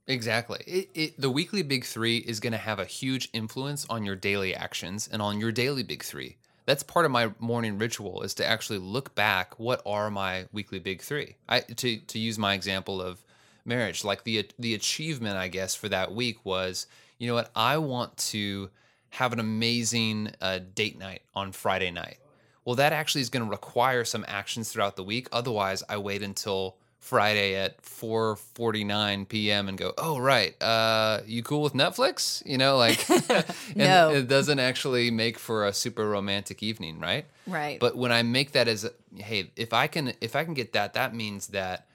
Exactly. 0.08 0.58
It, 0.66 0.90
it, 0.94 1.20
the 1.20 1.30
weekly 1.30 1.62
big 1.62 1.84
three 1.84 2.16
is 2.16 2.40
going 2.40 2.54
to 2.54 2.58
have 2.58 2.80
a 2.80 2.84
huge 2.84 3.28
influence 3.32 3.86
on 3.88 4.04
your 4.04 4.16
daily 4.16 4.52
actions 4.52 5.08
and 5.10 5.22
on 5.22 5.38
your 5.38 5.52
daily 5.52 5.84
big 5.84 6.02
three. 6.02 6.38
That's 6.64 6.82
part 6.82 7.04
of 7.04 7.10
my 7.10 7.32
morning 7.38 7.78
ritual 7.78 8.22
is 8.22 8.34
to 8.34 8.46
actually 8.46 8.78
look 8.78 9.14
back. 9.14 9.58
What 9.58 9.82
are 9.84 10.10
my 10.10 10.46
weekly 10.52 10.78
big 10.78 11.02
three? 11.02 11.36
I 11.48 11.60
to 11.60 11.98
to 11.98 12.18
use 12.18 12.38
my 12.38 12.54
example 12.54 13.02
of 13.02 13.24
marriage, 13.64 14.04
like 14.04 14.24
the 14.24 14.48
the 14.58 14.74
achievement 14.74 15.36
I 15.36 15.48
guess 15.48 15.74
for 15.74 15.88
that 15.88 16.14
week 16.14 16.44
was, 16.44 16.86
you 17.18 17.28
know 17.28 17.34
what, 17.34 17.50
I 17.56 17.78
want 17.78 18.16
to 18.18 18.70
have 19.10 19.32
an 19.32 19.40
amazing 19.40 20.30
uh, 20.40 20.60
date 20.74 20.98
night 20.98 21.22
on 21.34 21.52
Friday 21.52 21.90
night 21.90 22.18
well, 22.64 22.76
that 22.76 22.92
actually 22.92 23.22
is 23.22 23.30
going 23.30 23.44
to 23.44 23.50
require 23.50 24.04
some 24.04 24.24
actions 24.28 24.70
throughout 24.70 24.96
the 24.96 25.02
week. 25.02 25.28
Otherwise, 25.32 25.82
I 25.88 25.96
wait 25.96 26.22
until 26.22 26.76
Friday 27.02 27.56
at 27.56 27.82
4:49 27.82 29.28
p.m. 29.28 29.68
and 29.68 29.76
go, 29.76 29.92
"Oh 29.98 30.18
right, 30.18 30.54
uh, 30.62 31.20
you 31.26 31.42
cool 31.42 31.60
with 31.62 31.72
Netflix?" 31.74 32.42
You 32.46 32.58
know, 32.58 32.76
like, 32.76 33.08
and 33.30 33.44
No. 33.76 34.10
it 34.14 34.28
doesn't 34.28 34.58
actually 34.60 35.10
make 35.10 35.36
for 35.38 35.66
a 35.66 35.72
super 35.72 36.08
romantic 36.08 36.62
evening, 36.62 37.00
right? 37.00 37.26
Right. 37.46 37.80
But 37.80 37.96
when 37.96 38.12
I 38.12 38.22
make 38.22 38.52
that 38.52 38.68
as, 38.68 38.88
hey, 39.16 39.50
if 39.56 39.72
I 39.72 39.88
can, 39.88 40.12
if 40.20 40.36
I 40.36 40.44
can 40.44 40.54
get 40.54 40.72
that, 40.74 40.94
that 40.94 41.14
means 41.14 41.48
that 41.48 41.86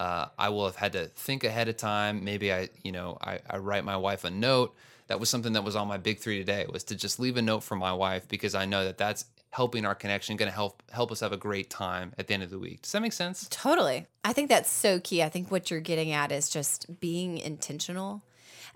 uh, 0.00 0.26
I 0.38 0.48
will 0.48 0.66
have 0.66 0.76
had 0.76 0.92
to 0.94 1.06
think 1.06 1.44
ahead 1.44 1.68
of 1.68 1.76
time. 1.76 2.24
Maybe 2.24 2.52
I, 2.52 2.68
you 2.82 2.92
know, 2.92 3.18
I, 3.22 3.38
I 3.48 3.58
write 3.58 3.84
my 3.84 3.96
wife 3.96 4.24
a 4.24 4.30
note. 4.30 4.74
That 5.06 5.20
was 5.20 5.28
something 5.30 5.52
that 5.52 5.62
was 5.62 5.76
on 5.76 5.86
my 5.86 5.98
big 5.98 6.18
three 6.18 6.38
today 6.38 6.66
was 6.68 6.82
to 6.84 6.96
just 6.96 7.20
leave 7.20 7.36
a 7.36 7.42
note 7.42 7.62
for 7.62 7.76
my 7.76 7.92
wife 7.92 8.26
because 8.26 8.56
I 8.56 8.66
know 8.66 8.84
that 8.84 8.98
that's 8.98 9.24
helping 9.56 9.86
our 9.86 9.94
connection, 9.94 10.36
going 10.36 10.50
to 10.50 10.54
help 10.54 10.82
help 10.92 11.10
us 11.10 11.20
have 11.20 11.32
a 11.32 11.36
great 11.38 11.70
time 11.70 12.12
at 12.18 12.26
the 12.26 12.34
end 12.34 12.42
of 12.42 12.50
the 12.50 12.58
week. 12.58 12.82
Does 12.82 12.92
that 12.92 13.00
make 13.00 13.14
sense? 13.14 13.48
Totally. 13.50 14.06
I 14.22 14.34
think 14.34 14.50
that's 14.50 14.70
so 14.70 15.00
key. 15.00 15.22
I 15.22 15.30
think 15.30 15.50
what 15.50 15.70
you're 15.70 15.80
getting 15.80 16.12
at 16.12 16.30
is 16.30 16.50
just 16.50 17.00
being 17.00 17.38
intentional. 17.38 18.22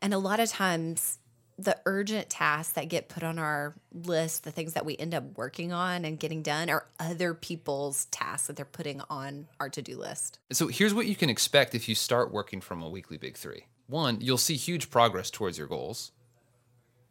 And 0.01 0.15
a 0.15 0.19
lot 0.19 0.41
of 0.41 0.49
times, 0.49 1.19
the 1.59 1.77
urgent 1.85 2.31
tasks 2.31 2.73
that 2.73 2.89
get 2.89 3.11
put 3.11 3.23
on 3.23 3.39
our 3.39 3.75
list, 3.93 4.45
the 4.45 4.51
things 4.51 4.73
that 4.73 4.87
we 4.87 4.97
end 4.97 5.15
up 5.15 5.37
working 5.37 5.71
on 5.71 6.07
and 6.07 6.19
getting 6.19 6.41
done, 6.41 6.71
are 6.71 6.87
other 6.99 7.35
people's 7.35 8.07
tasks 8.07 8.47
that 8.47 8.57
they're 8.57 8.65
putting 8.65 9.03
on 9.11 9.49
our 9.61 9.69
to 9.69 9.83
do 9.83 9.99
list. 9.99 10.39
So 10.51 10.69
here's 10.69 10.95
what 10.95 11.05
you 11.05 11.15
can 11.15 11.29
expect 11.29 11.75
if 11.75 11.91
you 11.91 11.95
start 11.95 12.33
working 12.33 12.63
from 12.63 12.81
a 12.81 12.89
weekly 12.89 13.19
big 13.19 13.37
three. 13.37 13.67
One, 13.87 14.19
you'll 14.23 14.39
see 14.39 14.57
huge 14.57 14.89
progress 14.89 15.31
towards 15.31 15.59
your 15.59 15.67
goals. 15.67 16.13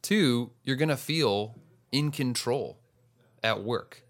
Two, 0.01 0.53
you're 0.63 0.75
gonna 0.75 0.97
feel 0.97 1.53
in 1.91 2.09
control 2.09 2.78
at 3.43 3.63
work. 3.63 4.03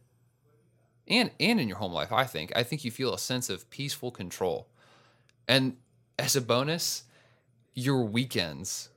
And 1.08 1.32
and 1.40 1.60
in 1.60 1.68
your 1.68 1.78
home 1.78 1.94
life, 1.94 2.12
I 2.12 2.26
think. 2.26 2.52
I 2.56 2.64
think 2.64 2.86
you 2.86 2.92
feel 2.92 3.14
a 3.14 3.20
sense 3.20 3.50
of 3.50 3.70
peaceful 3.70 4.12
control. 4.12 4.68
And 5.48 5.78
as 6.18 6.36
a 6.36 6.42
bonus, 6.42 7.04
your 7.74 8.04
weekends 8.04 8.90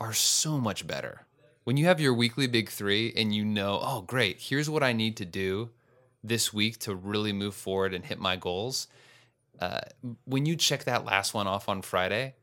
are 0.00 0.12
so 0.12 0.58
much 0.58 0.86
better. 0.86 1.26
When 1.62 1.76
you 1.76 1.86
have 1.86 2.00
your 2.00 2.12
weekly 2.12 2.46
big 2.46 2.68
three 2.68 3.12
and 3.16 3.34
you 3.34 3.44
know, 3.44 3.78
oh 3.82 4.02
great, 4.02 4.40
here's 4.40 4.68
what 4.68 4.82
I 4.82 4.92
need 4.92 5.16
to 5.18 5.24
do 5.24 5.70
this 6.22 6.52
week 6.52 6.78
to 6.80 6.94
really 6.94 7.32
move 7.32 7.54
forward 7.54 7.94
and 7.94 8.04
hit 8.04 8.18
my 8.18 8.36
goals 8.36 8.88
uh, 9.60 9.80
when 10.24 10.46
you 10.46 10.56
check 10.56 10.84
that 10.84 11.04
last 11.04 11.34
one 11.34 11.46
off 11.46 11.68
on 11.68 11.82
Friday, 11.82 12.34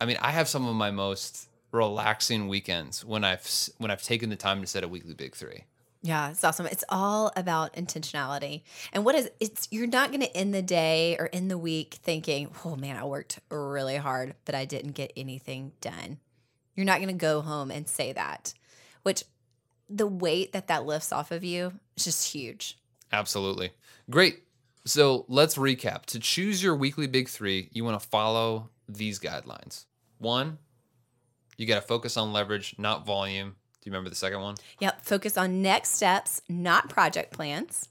I 0.00 0.06
mean, 0.06 0.16
I 0.20 0.30
have 0.30 0.48
some 0.48 0.66
of 0.66 0.74
my 0.74 0.90
most 0.90 1.48
relaxing 1.72 2.48
weekends 2.48 3.04
when 3.04 3.24
I've 3.24 3.48
when 3.78 3.90
I've 3.90 4.02
taken 4.02 4.30
the 4.30 4.36
time 4.36 4.60
to 4.60 4.66
set 4.66 4.84
a 4.84 4.88
weekly 4.88 5.14
big 5.14 5.34
three. 5.34 5.64
Yeah, 6.04 6.32
it's 6.32 6.44
awesome. 6.44 6.66
It's 6.66 6.84
all 6.90 7.32
about 7.34 7.72
intentionality. 7.72 8.60
And 8.92 9.06
what 9.06 9.14
is 9.14 9.30
it's 9.40 9.68
you're 9.70 9.86
not 9.86 10.10
going 10.10 10.20
to 10.20 10.36
end 10.36 10.52
the 10.52 10.60
day 10.60 11.16
or 11.18 11.30
end 11.32 11.50
the 11.50 11.56
week 11.56 11.98
thinking, 12.02 12.50
"Oh 12.62 12.76
man, 12.76 12.98
I 12.98 13.04
worked 13.04 13.40
really 13.48 13.96
hard, 13.96 14.34
but 14.44 14.54
I 14.54 14.66
didn't 14.66 14.92
get 14.92 15.14
anything 15.16 15.72
done." 15.80 16.18
You're 16.76 16.84
not 16.84 16.98
going 16.98 17.08
to 17.08 17.14
go 17.14 17.40
home 17.40 17.70
and 17.70 17.88
say 17.88 18.12
that. 18.12 18.52
Which 19.02 19.24
the 19.88 20.06
weight 20.06 20.52
that 20.52 20.66
that 20.66 20.84
lifts 20.84 21.10
off 21.10 21.30
of 21.30 21.42
you 21.42 21.72
is 21.96 22.04
just 22.04 22.30
huge. 22.34 22.78
Absolutely, 23.10 23.70
great. 24.10 24.42
So 24.84 25.24
let's 25.28 25.56
recap. 25.56 26.04
To 26.06 26.20
choose 26.20 26.62
your 26.62 26.76
weekly 26.76 27.06
big 27.06 27.30
three, 27.30 27.70
you 27.72 27.82
want 27.82 27.98
to 27.98 28.06
follow 28.06 28.68
these 28.86 29.18
guidelines. 29.18 29.86
One, 30.18 30.58
you 31.56 31.66
got 31.66 31.76
to 31.76 31.86
focus 31.86 32.18
on 32.18 32.34
leverage, 32.34 32.74
not 32.76 33.06
volume. 33.06 33.56
Do 33.84 33.90
you 33.90 33.92
remember 33.92 34.08
the 34.08 34.16
second 34.16 34.40
one? 34.40 34.54
Yep, 34.80 35.02
focus 35.04 35.36
on 35.36 35.60
next 35.60 35.90
steps, 35.90 36.40
not 36.48 36.88
project 36.88 37.34
plans. 37.34 37.90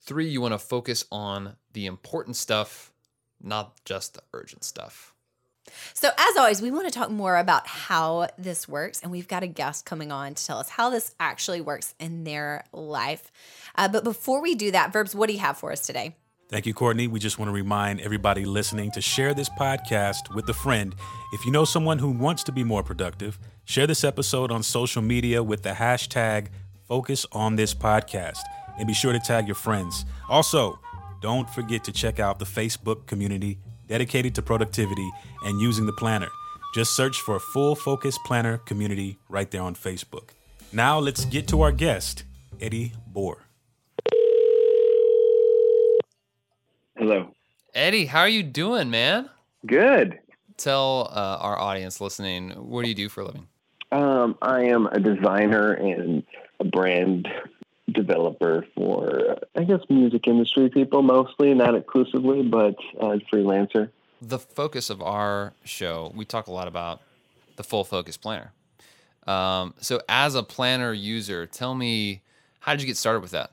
Three, 0.00 0.28
you 0.28 0.40
want 0.40 0.54
to 0.54 0.58
focus 0.58 1.04
on 1.12 1.54
the 1.72 1.86
important 1.86 2.34
stuff, 2.34 2.92
not 3.40 3.76
just 3.84 4.14
the 4.14 4.22
urgent 4.34 4.64
stuff. 4.64 5.14
So, 5.94 6.08
as 6.18 6.36
always, 6.36 6.60
we 6.60 6.72
want 6.72 6.88
to 6.88 6.98
talk 6.98 7.10
more 7.10 7.36
about 7.36 7.64
how 7.68 8.26
this 8.38 8.68
works, 8.68 9.02
and 9.02 9.12
we've 9.12 9.28
got 9.28 9.44
a 9.44 9.46
guest 9.46 9.86
coming 9.86 10.10
on 10.10 10.34
to 10.34 10.44
tell 10.44 10.58
us 10.58 10.68
how 10.68 10.90
this 10.90 11.14
actually 11.20 11.60
works 11.60 11.94
in 12.00 12.24
their 12.24 12.64
life. 12.72 13.30
Uh, 13.76 13.86
but 13.86 14.02
before 14.02 14.42
we 14.42 14.56
do 14.56 14.72
that, 14.72 14.92
Verbs, 14.92 15.14
what 15.14 15.28
do 15.28 15.32
you 15.32 15.38
have 15.38 15.58
for 15.58 15.70
us 15.70 15.82
today? 15.82 16.16
Thank 16.48 16.66
you, 16.66 16.74
Courtney. 16.74 17.06
We 17.06 17.20
just 17.20 17.38
want 17.38 17.48
to 17.48 17.52
remind 17.52 18.00
everybody 18.00 18.44
listening 18.44 18.90
to 18.92 19.00
share 19.00 19.34
this 19.34 19.48
podcast 19.50 20.34
with 20.34 20.48
a 20.48 20.52
friend. 20.52 20.96
If 21.32 21.46
you 21.46 21.52
know 21.52 21.64
someone 21.64 22.00
who 22.00 22.10
wants 22.10 22.42
to 22.42 22.50
be 22.50 22.64
more 22.64 22.82
productive, 22.82 23.38
share 23.70 23.86
this 23.86 24.02
episode 24.02 24.50
on 24.50 24.64
social 24.64 25.00
media 25.00 25.40
with 25.40 25.62
the 25.62 25.70
hashtag 25.70 26.48
focus 26.88 27.24
on 27.30 27.54
this 27.54 27.72
podcast 27.72 28.40
and 28.76 28.88
be 28.88 28.92
sure 28.92 29.12
to 29.12 29.20
tag 29.20 29.46
your 29.46 29.54
friends. 29.54 30.04
Also, 30.28 30.76
don't 31.22 31.48
forget 31.50 31.84
to 31.84 31.92
check 31.92 32.18
out 32.18 32.40
the 32.40 32.44
Facebook 32.44 33.06
community 33.06 33.58
dedicated 33.86 34.34
to 34.34 34.42
productivity 34.42 35.08
and 35.44 35.60
using 35.60 35.86
the 35.86 35.92
planner. 35.92 36.26
Just 36.74 36.96
search 36.96 37.20
for 37.20 37.38
Full 37.38 37.76
Focus 37.76 38.18
Planner 38.26 38.58
Community 38.58 39.18
right 39.28 39.48
there 39.48 39.62
on 39.62 39.76
Facebook. 39.76 40.30
Now, 40.72 40.98
let's 40.98 41.24
get 41.24 41.46
to 41.48 41.62
our 41.62 41.70
guest, 41.70 42.24
Eddie 42.60 42.92
Bohr. 43.14 43.36
Hello. 46.98 47.32
Eddie, 47.72 48.06
how 48.06 48.22
are 48.22 48.28
you 48.28 48.42
doing, 48.42 48.90
man? 48.90 49.30
Good. 49.64 50.18
Tell 50.56 51.08
uh, 51.12 51.38
our 51.40 51.56
audience 51.56 52.00
listening, 52.00 52.50
what 52.50 52.82
do 52.82 52.88
you 52.88 52.96
do 52.96 53.08
for 53.08 53.20
a 53.20 53.26
living? 53.26 53.46
Um, 53.92 54.36
I 54.40 54.64
am 54.64 54.86
a 54.86 55.00
designer 55.00 55.72
and 55.72 56.22
a 56.60 56.64
brand 56.64 57.28
developer 57.92 58.64
for, 58.76 59.38
I 59.56 59.64
guess, 59.64 59.80
music 59.88 60.26
industry 60.26 60.68
people 60.68 61.02
mostly, 61.02 61.54
not 61.54 61.74
exclusively, 61.74 62.42
but 62.42 62.76
uh, 63.02 63.10
as 63.10 63.20
a 63.20 63.36
freelancer. 63.36 63.90
The 64.22 64.38
focus 64.38 64.90
of 64.90 65.02
our 65.02 65.54
show, 65.64 66.12
we 66.14 66.24
talk 66.24 66.46
a 66.46 66.52
lot 66.52 66.68
about 66.68 67.00
the 67.56 67.64
full 67.64 67.84
focus 67.84 68.16
planner. 68.16 68.52
Um, 69.26 69.74
so, 69.80 70.00
as 70.08 70.34
a 70.34 70.42
planner 70.42 70.92
user, 70.92 71.46
tell 71.46 71.74
me, 71.74 72.22
how 72.60 72.72
did 72.72 72.82
you 72.82 72.86
get 72.86 72.96
started 72.96 73.20
with 73.20 73.32
that? 73.32 73.52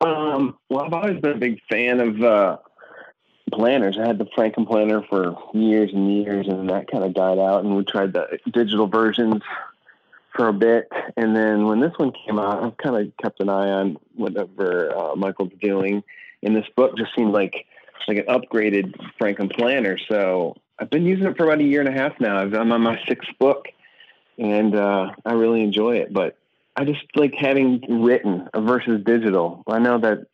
Um, 0.00 0.56
well, 0.70 0.84
I've 0.84 0.92
always 0.92 1.20
been 1.20 1.32
a 1.32 1.38
big 1.38 1.60
fan 1.68 2.00
of 2.00 2.22
uh, 2.22 2.56
planners. 3.50 3.98
I 4.00 4.06
had 4.06 4.18
the 4.18 4.28
Franklin 4.34 4.66
planner 4.66 5.02
for 5.08 5.36
years 5.54 5.90
and 5.92 6.22
years, 6.22 6.46
and 6.48 6.68
that 6.70 6.90
kind 6.90 7.04
of 7.04 7.14
died 7.14 7.38
out. 7.38 7.64
And 7.64 7.76
we 7.76 7.84
tried 7.84 8.12
the 8.12 8.38
digital 8.50 8.86
versions 8.86 9.42
for 10.34 10.48
a 10.48 10.52
bit, 10.52 10.88
and 11.16 11.34
then 11.34 11.66
when 11.66 11.80
this 11.80 11.92
one 11.96 12.12
came 12.12 12.38
out, 12.38 12.62
I've 12.62 12.76
kind 12.76 12.96
of 12.96 13.16
kept 13.16 13.40
an 13.40 13.48
eye 13.48 13.70
on 13.70 13.98
whatever 14.14 14.96
uh, 14.96 15.16
Michael's 15.16 15.52
doing. 15.60 16.04
And 16.42 16.54
this 16.54 16.66
book 16.76 16.96
just 16.96 17.14
seemed 17.16 17.32
like 17.32 17.66
like 18.06 18.18
an 18.18 18.26
upgraded 18.26 18.94
Franklin 19.18 19.48
planner. 19.48 19.98
So 20.08 20.54
I've 20.78 20.90
been 20.90 21.04
using 21.04 21.26
it 21.26 21.36
for 21.36 21.44
about 21.44 21.60
a 21.60 21.64
year 21.64 21.80
and 21.80 21.88
a 21.88 21.92
half 21.92 22.18
now. 22.20 22.38
I'm 22.38 22.72
on 22.72 22.82
my 22.82 22.98
sixth 23.08 23.30
book, 23.38 23.66
and 24.38 24.74
uh, 24.74 25.10
I 25.24 25.32
really 25.32 25.62
enjoy 25.62 25.96
it. 25.96 26.12
But 26.12 26.36
I 26.76 26.84
just 26.84 27.00
like 27.16 27.34
having 27.36 28.02
written 28.02 28.48
versus 28.56 29.02
digital. 29.04 29.64
I 29.66 29.80
know 29.80 29.98
that 29.98 30.26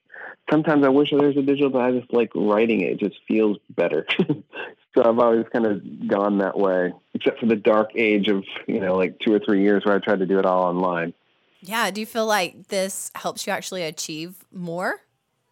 sometimes 0.51 0.85
I 0.85 0.89
wish 0.89 1.11
there's 1.11 1.37
a 1.37 1.43
digital, 1.43 1.71
but 1.71 1.83
I 1.83 1.93
just 1.93 2.13
like 2.13 2.31
writing 2.35 2.81
it. 2.81 2.93
It 2.93 3.01
just 3.01 3.17
feels 3.27 3.59
better. 3.71 4.07
so 4.19 5.05
I've 5.05 5.19
always 5.19 5.47
kind 5.53 5.67
of 5.67 6.09
gone 6.09 6.39
that 6.39 6.59
way, 6.59 6.93
except 7.15 7.41
for 7.41 7.47
the 7.47 7.57
dark 7.57 7.91
age 7.95 8.29
of, 8.29 8.45
you 8.67 8.81
know, 8.81 8.97
like 8.97 9.19
two 9.21 9.33
or 9.33 9.39
three 9.39 9.63
years 9.63 9.85
where 9.85 9.95
I 9.95 9.99
tried 9.99 10.21
to 10.21 10.27
do 10.27 10.39
it 10.39 10.47
all 10.47 10.65
online. 10.65 11.15
Yeah. 11.61 11.91
Do 11.91 12.01
you 12.01 12.07
feel 12.07 12.27
like 12.27 12.69
this 12.69 13.11
helps 13.15 13.47
you 13.47 13.53
actually 13.53 13.83
achieve 13.83 14.35
more 14.53 15.01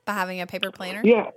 by 0.05 0.13
having 0.13 0.41
a 0.41 0.47
paper 0.47 0.71
planner? 0.71 1.01
Yeah. 1.05 1.31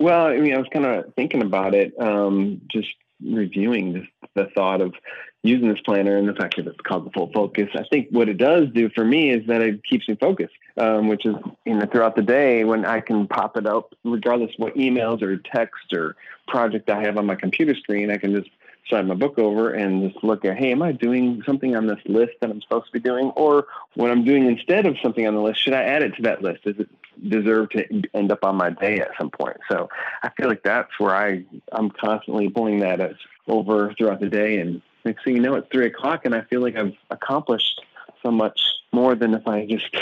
Well, 0.00 0.26
I 0.26 0.38
mean, 0.38 0.54
I 0.54 0.58
was 0.58 0.66
kind 0.72 0.84
of 0.84 1.14
thinking 1.14 1.42
about 1.42 1.74
it, 1.74 1.94
um, 2.00 2.60
just 2.68 2.88
reviewing 3.24 3.92
this, 3.92 4.06
the 4.34 4.46
thought 4.54 4.80
of 4.80 4.94
using 5.42 5.68
this 5.68 5.80
planner 5.80 6.16
and 6.16 6.28
the 6.28 6.34
fact 6.34 6.56
that 6.56 6.66
it's 6.66 6.80
called 6.80 7.04
the 7.04 7.10
full 7.10 7.30
focus. 7.32 7.68
I 7.74 7.82
think 7.90 8.08
what 8.10 8.28
it 8.28 8.38
does 8.38 8.68
do 8.72 8.88
for 8.90 9.04
me 9.04 9.30
is 9.30 9.46
that 9.48 9.60
it 9.60 9.84
keeps 9.84 10.08
me 10.08 10.14
focused, 10.14 10.54
um, 10.76 11.08
which 11.08 11.26
is, 11.26 11.34
you 11.64 11.74
know, 11.74 11.86
throughout 11.86 12.14
the 12.14 12.22
day 12.22 12.64
when 12.64 12.84
I 12.84 13.00
can 13.00 13.26
pop 13.26 13.56
it 13.56 13.66
up, 13.66 13.92
regardless 14.04 14.52
what 14.56 14.74
emails 14.76 15.20
or 15.20 15.36
text 15.36 15.92
or 15.92 16.16
project 16.46 16.88
I 16.90 17.02
have 17.02 17.18
on 17.18 17.26
my 17.26 17.34
computer 17.34 17.74
screen, 17.74 18.10
I 18.10 18.18
can 18.18 18.34
just 18.34 18.50
slide 18.88 19.06
my 19.06 19.14
book 19.14 19.38
over 19.38 19.72
and 19.72 20.10
just 20.10 20.22
look 20.24 20.44
at, 20.44 20.56
hey, 20.56 20.72
am 20.72 20.82
I 20.82 20.92
doing 20.92 21.42
something 21.44 21.74
on 21.74 21.86
this 21.86 22.00
list 22.04 22.32
that 22.40 22.50
I'm 22.50 22.60
supposed 22.60 22.86
to 22.86 22.92
be 22.92 23.00
doing? 23.00 23.26
Or 23.30 23.66
what 23.94 24.10
I'm 24.10 24.24
doing 24.24 24.46
instead 24.46 24.86
of 24.86 24.96
something 25.02 25.26
on 25.26 25.34
the 25.34 25.40
list, 25.40 25.62
should 25.62 25.74
I 25.74 25.82
add 25.82 26.02
it 26.02 26.14
to 26.16 26.22
that 26.22 26.42
list? 26.42 26.64
Does 26.64 26.78
it 26.78 26.88
deserve 27.28 27.70
to 27.70 28.02
end 28.14 28.32
up 28.32 28.44
on 28.44 28.56
my 28.56 28.70
day 28.70 29.00
at 29.00 29.10
some 29.18 29.30
point? 29.30 29.56
So 29.70 29.88
I 30.22 30.30
feel 30.30 30.48
like 30.48 30.62
that's 30.62 30.90
where 30.98 31.14
I, 31.14 31.44
I'm 31.72 31.90
constantly 31.90 32.48
pulling 32.48 32.80
that 32.80 33.14
over 33.48 33.94
throughout 33.94 34.20
the 34.20 34.28
day. 34.28 34.58
And 34.58 34.82
next 35.04 35.24
thing 35.24 35.36
you 35.36 35.42
know, 35.42 35.54
it's 35.54 35.68
three 35.70 35.86
o'clock 35.86 36.24
and 36.24 36.34
I 36.34 36.42
feel 36.42 36.60
like 36.60 36.76
I've 36.76 36.94
accomplished 37.10 37.80
so 38.22 38.30
much 38.30 38.60
more 38.92 39.14
than 39.14 39.34
if 39.34 39.46
I 39.46 39.66
just, 39.66 39.94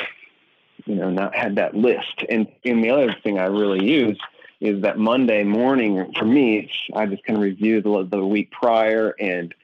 you 0.87 0.97
know, 0.97 1.11
not 1.11 1.35
had 1.35 1.57
that 1.57 1.75
list. 1.75 2.25
And, 2.29 2.49
and 2.65 2.83
the 2.83 2.91
other 2.91 3.15
thing 3.23 3.39
I 3.39 3.47
really 3.47 3.85
use 3.85 4.19
is 4.61 4.83
that 4.83 4.99
Monday 4.99 5.43
morning 5.45 6.13
for 6.19 6.25
me, 6.25 6.71
I 6.95 7.07
just 7.07 7.25
kind 7.25 7.39
of 7.39 7.43
review 7.43 7.81
the, 7.81 8.07
the 8.11 8.25
week 8.25 8.51
prior 8.51 9.15
and 9.19 9.55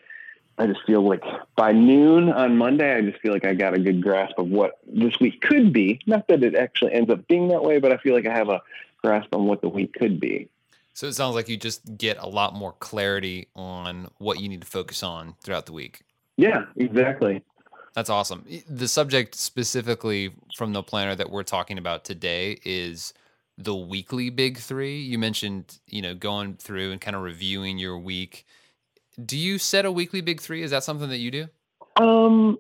I 0.59 0.67
just 0.67 0.81
feel 0.87 1.07
like 1.07 1.23
by 1.55 1.73
noon 1.73 2.31
on 2.31 2.57
Monday, 2.57 2.97
I 2.97 3.03
just 3.03 3.21
feel 3.21 3.33
like 3.33 3.45
I 3.45 3.53
got 3.53 3.75
a 3.75 3.79
good 3.79 4.03
grasp 4.03 4.39
of 4.39 4.49
what 4.49 4.79
this 4.87 5.21
week 5.21 5.43
could 5.43 5.73
be. 5.73 6.01
Not 6.07 6.29
that 6.29 6.43
it 6.43 6.55
actually 6.55 6.95
ends 6.95 7.11
up 7.11 7.29
being 7.29 7.49
that 7.49 7.63
way, 7.63 7.79
but 7.79 7.93
I 7.93 7.99
feel 7.99 8.15
like 8.15 8.27
I 8.27 8.33
have 8.33 8.49
a 8.49 8.63
grasp 9.03 9.35
on 9.35 9.47
what 9.47 9.61
the 9.61 9.69
week 9.69 9.93
could 9.93 10.19
be. 10.19 10.49
So 10.97 11.07
it 11.07 11.13
sounds 11.13 11.35
like 11.35 11.47
you 11.51 11.59
just 11.59 11.99
get 11.99 12.17
a 12.17 12.27
lot 12.27 12.55
more 12.55 12.73
clarity 12.73 13.49
on 13.55 14.09
what 14.17 14.41
you 14.41 14.49
need 14.49 14.63
to 14.63 14.67
focus 14.67 15.03
on 15.03 15.35
throughout 15.43 15.67
the 15.67 15.75
week. 15.75 16.05
Yeah, 16.39 16.65
exactly. 16.75 17.43
That's 17.95 18.09
awesome. 18.09 18.47
The 18.67 18.89
subject 18.89 19.35
specifically 19.35 20.33
from 20.57 20.73
the 20.73 20.83
planner 20.83 21.15
that 21.15 21.29
we're 21.29 21.43
talking 21.43 21.77
about 21.77 22.07
today 22.07 22.61
is 22.65 23.13
the 23.59 23.75
weekly 23.75 24.31
big 24.31 24.57
three. 24.57 24.99
You 24.99 25.19
mentioned, 25.19 25.81
you 25.87 26.01
know, 26.01 26.15
going 26.15 26.55
through 26.55 26.93
and 26.93 27.01
kind 27.01 27.15
of 27.15 27.21
reviewing 27.21 27.77
your 27.77 27.99
week. 27.99 28.47
Do 29.23 29.37
you 29.37 29.59
set 29.59 29.85
a 29.85 29.93
weekly 29.93 30.23
big 30.23 30.41
three? 30.41 30.63
Is 30.63 30.71
that 30.71 30.83
something 30.83 31.11
that 31.11 31.19
you 31.19 31.31
do? 31.31 31.49
Um, 31.97 32.59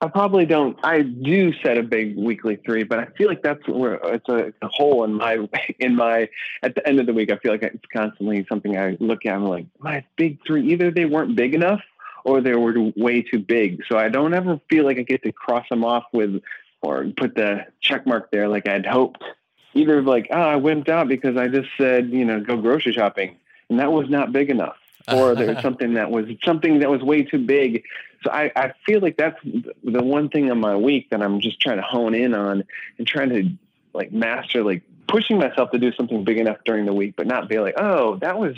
I 0.00 0.08
probably 0.08 0.44
don't. 0.44 0.78
I 0.84 1.00
do 1.00 1.54
set 1.62 1.78
a 1.78 1.82
big 1.82 2.16
weekly 2.16 2.56
three, 2.56 2.82
but 2.82 2.98
I 2.98 3.06
feel 3.16 3.28
like 3.28 3.42
that's 3.42 3.66
where 3.66 3.94
it's 3.94 4.28
a, 4.28 4.52
a, 4.60 4.68
hole 4.68 5.04
in 5.04 5.14
my 5.14 5.48
in 5.78 5.96
my. 5.96 6.28
At 6.62 6.74
the 6.74 6.86
end 6.86 7.00
of 7.00 7.06
the 7.06 7.14
week, 7.14 7.32
I 7.32 7.36
feel 7.36 7.52
like 7.52 7.62
it's 7.62 7.84
constantly 7.92 8.44
something 8.48 8.76
I 8.76 8.96
look 9.00 9.24
at. 9.24 9.34
I'm 9.34 9.44
like, 9.44 9.66
my 9.78 10.04
big 10.16 10.38
three. 10.46 10.70
Either 10.72 10.90
they 10.90 11.06
weren't 11.06 11.34
big 11.34 11.54
enough, 11.54 11.80
or 12.24 12.42
they 12.42 12.54
were 12.54 12.92
way 12.94 13.22
too 13.22 13.38
big. 13.38 13.84
So 13.88 13.96
I 13.96 14.10
don't 14.10 14.34
ever 14.34 14.60
feel 14.68 14.84
like 14.84 14.98
I 14.98 15.02
get 15.02 15.22
to 15.22 15.32
cross 15.32 15.66
them 15.70 15.84
off 15.84 16.04
with 16.12 16.42
or 16.82 17.06
put 17.16 17.34
the 17.34 17.64
check 17.80 18.06
mark 18.06 18.30
there 18.30 18.48
like 18.48 18.68
I'd 18.68 18.84
hoped. 18.84 19.24
Either 19.72 20.02
like, 20.02 20.28
oh, 20.30 20.40
I 20.40 20.54
wimped 20.56 20.88
out 20.88 21.08
because 21.08 21.36
I 21.36 21.48
just 21.48 21.68
said, 21.78 22.10
you 22.10 22.24
know, 22.24 22.40
go 22.40 22.56
grocery 22.56 22.92
shopping, 22.92 23.36
and 23.70 23.78
that 23.78 23.92
was 23.92 24.10
not 24.10 24.32
big 24.32 24.50
enough 24.50 24.76
or 25.12 25.34
there's 25.36 25.60
something 25.62 25.94
that 25.94 26.10
was 26.10 26.26
something 26.44 26.80
that 26.80 26.90
was 26.90 27.02
way 27.02 27.22
too 27.22 27.38
big. 27.38 27.84
So 28.22 28.30
I, 28.30 28.50
I 28.56 28.72
feel 28.84 29.00
like 29.00 29.16
that's 29.16 29.38
the 29.44 30.02
one 30.02 30.28
thing 30.28 30.50
on 30.50 30.58
my 30.58 30.76
week 30.76 31.10
that 31.10 31.22
I'm 31.22 31.40
just 31.40 31.60
trying 31.60 31.76
to 31.76 31.82
hone 31.82 32.14
in 32.14 32.34
on 32.34 32.64
and 32.98 33.06
trying 33.06 33.30
to 33.30 33.50
like 33.92 34.12
master, 34.12 34.64
like 34.64 34.82
pushing 35.08 35.38
myself 35.38 35.70
to 35.70 35.78
do 35.78 35.92
something 35.92 36.24
big 36.24 36.38
enough 36.38 36.58
during 36.64 36.84
the 36.84 36.92
week, 36.92 37.14
but 37.16 37.26
not 37.26 37.48
be 37.48 37.58
like, 37.58 37.74
oh, 37.76 38.16
that 38.16 38.38
was 38.38 38.56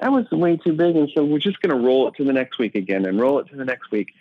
that 0.00 0.12
was 0.12 0.30
way 0.30 0.56
too 0.56 0.72
big, 0.72 0.96
and 0.96 1.10
so 1.14 1.24
we're 1.24 1.38
just 1.38 1.60
going 1.60 1.76
to 1.76 1.86
roll 1.86 2.08
it 2.08 2.14
to 2.16 2.24
the 2.24 2.32
next 2.32 2.58
week 2.58 2.74
again 2.74 3.06
and 3.06 3.20
roll 3.20 3.38
it 3.38 3.48
to 3.48 3.56
the 3.56 3.64
next 3.64 3.90
week. 3.90 4.12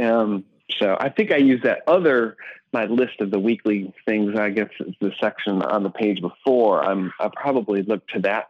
Um, 0.00 0.44
so 0.78 0.96
I 0.98 1.08
think 1.08 1.32
I 1.32 1.36
use 1.36 1.62
that 1.62 1.82
other 1.86 2.36
my 2.72 2.84
list 2.84 3.20
of 3.20 3.30
the 3.30 3.38
weekly 3.38 3.92
things. 4.04 4.38
I 4.38 4.50
guess 4.50 4.68
the 5.00 5.12
section 5.20 5.62
on 5.62 5.82
the 5.82 5.90
page 5.90 6.20
before. 6.20 6.82
I'm 6.84 7.12
I 7.18 7.30
probably 7.34 7.82
look 7.82 8.06
to 8.08 8.20
that 8.20 8.48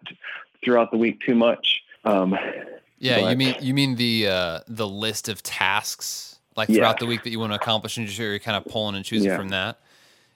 throughout 0.64 0.90
the 0.90 0.98
week 0.98 1.20
too 1.20 1.34
much 1.34 1.82
um, 2.04 2.36
yeah, 2.98 3.20
but, 3.20 3.30
you 3.30 3.36
mean 3.36 3.54
you 3.60 3.74
mean 3.74 3.94
the 3.96 4.28
uh, 4.28 4.60
the 4.66 4.88
list 4.88 5.28
of 5.28 5.42
tasks 5.42 6.38
like 6.56 6.68
throughout 6.68 6.96
yeah. 6.96 7.00
the 7.00 7.06
week 7.06 7.22
that 7.22 7.30
you 7.30 7.38
want 7.38 7.52
to 7.52 7.56
accomplish, 7.56 7.96
and 7.96 8.18
you're 8.18 8.38
kind 8.38 8.56
of 8.56 8.64
pulling 8.70 8.96
and 8.96 9.04
choosing 9.04 9.30
yeah. 9.30 9.36
from 9.36 9.50
that. 9.50 9.78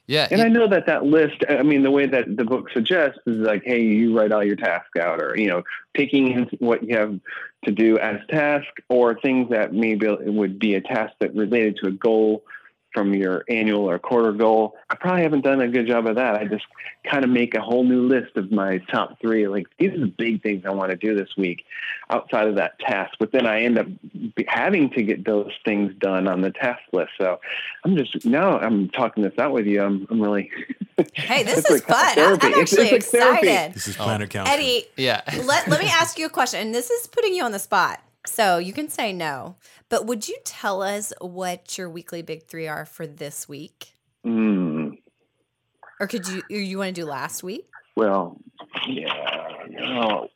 Yeah, 0.07 0.29
and 0.31 0.41
it, 0.41 0.45
I 0.45 0.49
know 0.49 0.69
that 0.69 0.87
that 0.87 1.05
list. 1.05 1.45
I 1.49 1.63
mean, 1.63 1.83
the 1.83 1.91
way 1.91 2.07
that 2.07 2.37
the 2.37 2.45
book 2.45 2.71
suggests 2.73 3.19
is 3.27 3.39
like, 3.39 3.63
hey, 3.65 3.83
you 3.83 4.17
write 4.17 4.33
all 4.33 4.45
your 4.45 4.57
tasks 4.57 4.99
out, 5.01 5.21
or 5.21 5.37
you 5.37 5.49
know, 5.49 5.63
taking 5.97 6.49
what 6.59 6.83
you 6.83 6.97
have 6.97 7.19
to 7.65 7.73
do 7.73 7.99
as 7.99 8.21
task, 8.29 8.69
or 8.89 9.19
things 9.21 9.51
that 9.51 9.73
maybe 9.73 10.09
would 10.09 10.59
be 10.59 10.75
a 10.75 10.81
task 10.81 11.13
that 11.21 11.35
related 11.35 11.77
to 11.79 11.89
a 11.89 11.93
goal 11.93 12.45
from 12.93 13.15
your 13.15 13.45
annual 13.49 13.89
or 13.89 13.99
quarter 13.99 14.33
goal. 14.33 14.77
I 14.91 14.95
probably 14.95 15.23
haven't 15.23 15.43
done 15.43 15.61
a 15.61 15.69
good 15.69 15.87
job 15.87 16.07
of 16.07 16.17
that. 16.17 16.35
I 16.35 16.45
just 16.45 16.65
kind 17.05 17.25
of 17.25 17.31
make 17.31 17.55
a 17.55 17.61
whole 17.61 17.85
new 17.85 18.03
list 18.07 18.37
of 18.37 18.53
my 18.53 18.79
top 18.91 19.21
three. 19.21 19.49
Like 19.49 19.67
these 19.79 19.93
are 19.93 20.01
the 20.01 20.07
big 20.07 20.43
things 20.43 20.65
I 20.67 20.71
want 20.71 20.91
to 20.91 20.97
do 20.97 21.15
this 21.15 21.31
week 21.37 21.65
outside 22.11 22.49
of 22.49 22.57
that 22.57 22.79
task. 22.79 23.15
But 23.19 23.33
then 23.33 23.47
I 23.47 23.63
end 23.63 23.79
up 23.79 23.87
having 24.49 24.91
to 24.91 25.03
get 25.03 25.25
those 25.25 25.53
things 25.65 25.95
done 25.99 26.29
on 26.29 26.43
the 26.43 26.51
task 26.51 26.83
list. 26.93 27.13
So 27.19 27.41
I'm 27.85 27.97
just 27.97 28.25
now 28.25 28.59
I'm 28.59 28.89
talking 28.91 29.23
this 29.23 29.39
out 29.39 29.53
with 29.53 29.67
you. 29.67 29.83
I'm, 29.83 30.07
I'm 30.11 30.21
really. 30.21 30.51
Hey, 31.15 31.43
this 31.43 31.69
is 31.69 31.81
fun. 31.83 32.19
I'm, 32.19 32.39
I'm 32.41 32.61
actually 32.61 32.89
it's, 32.89 32.93
it's 32.93 33.15
excited. 33.15 33.45
Therapy. 33.45 33.73
This 33.73 33.89
is 33.89 33.97
planner 33.97 34.29
oh. 34.37 34.45
Eddie, 34.47 34.85
yeah. 34.97 35.23
let, 35.45 35.67
let 35.67 35.81
me 35.81 35.89
ask 35.89 36.19
you 36.19 36.27
a 36.27 36.29
question. 36.29 36.61
And 36.61 36.75
this 36.75 36.91
is 36.91 37.07
putting 37.07 37.35
you 37.35 37.43
on 37.43 37.51
the 37.51 37.59
spot. 37.59 38.01
So 38.27 38.59
you 38.59 38.73
can 38.73 38.89
say 38.89 39.13
no. 39.13 39.57
But 39.89 40.07
would 40.07 40.29
you 40.29 40.37
tell 40.45 40.83
us 40.83 41.13
what 41.21 41.77
your 41.77 41.91
weekly 41.91 42.23
big 42.23 42.47
three 42.47 42.69
are 42.69 42.85
for 42.85 43.07
this 43.07 43.49
week? 43.49 43.95
Mm. 44.25 44.99
Or 46.01 46.07
could 46.07 46.27
you 46.29 46.43
you 46.49 46.79
want 46.79 46.95
to 46.95 47.01
do 47.01 47.07
last 47.07 47.43
week? 47.43 47.69
Well, 47.97 48.41
yeah. 48.89 49.59
No. 49.69 50.29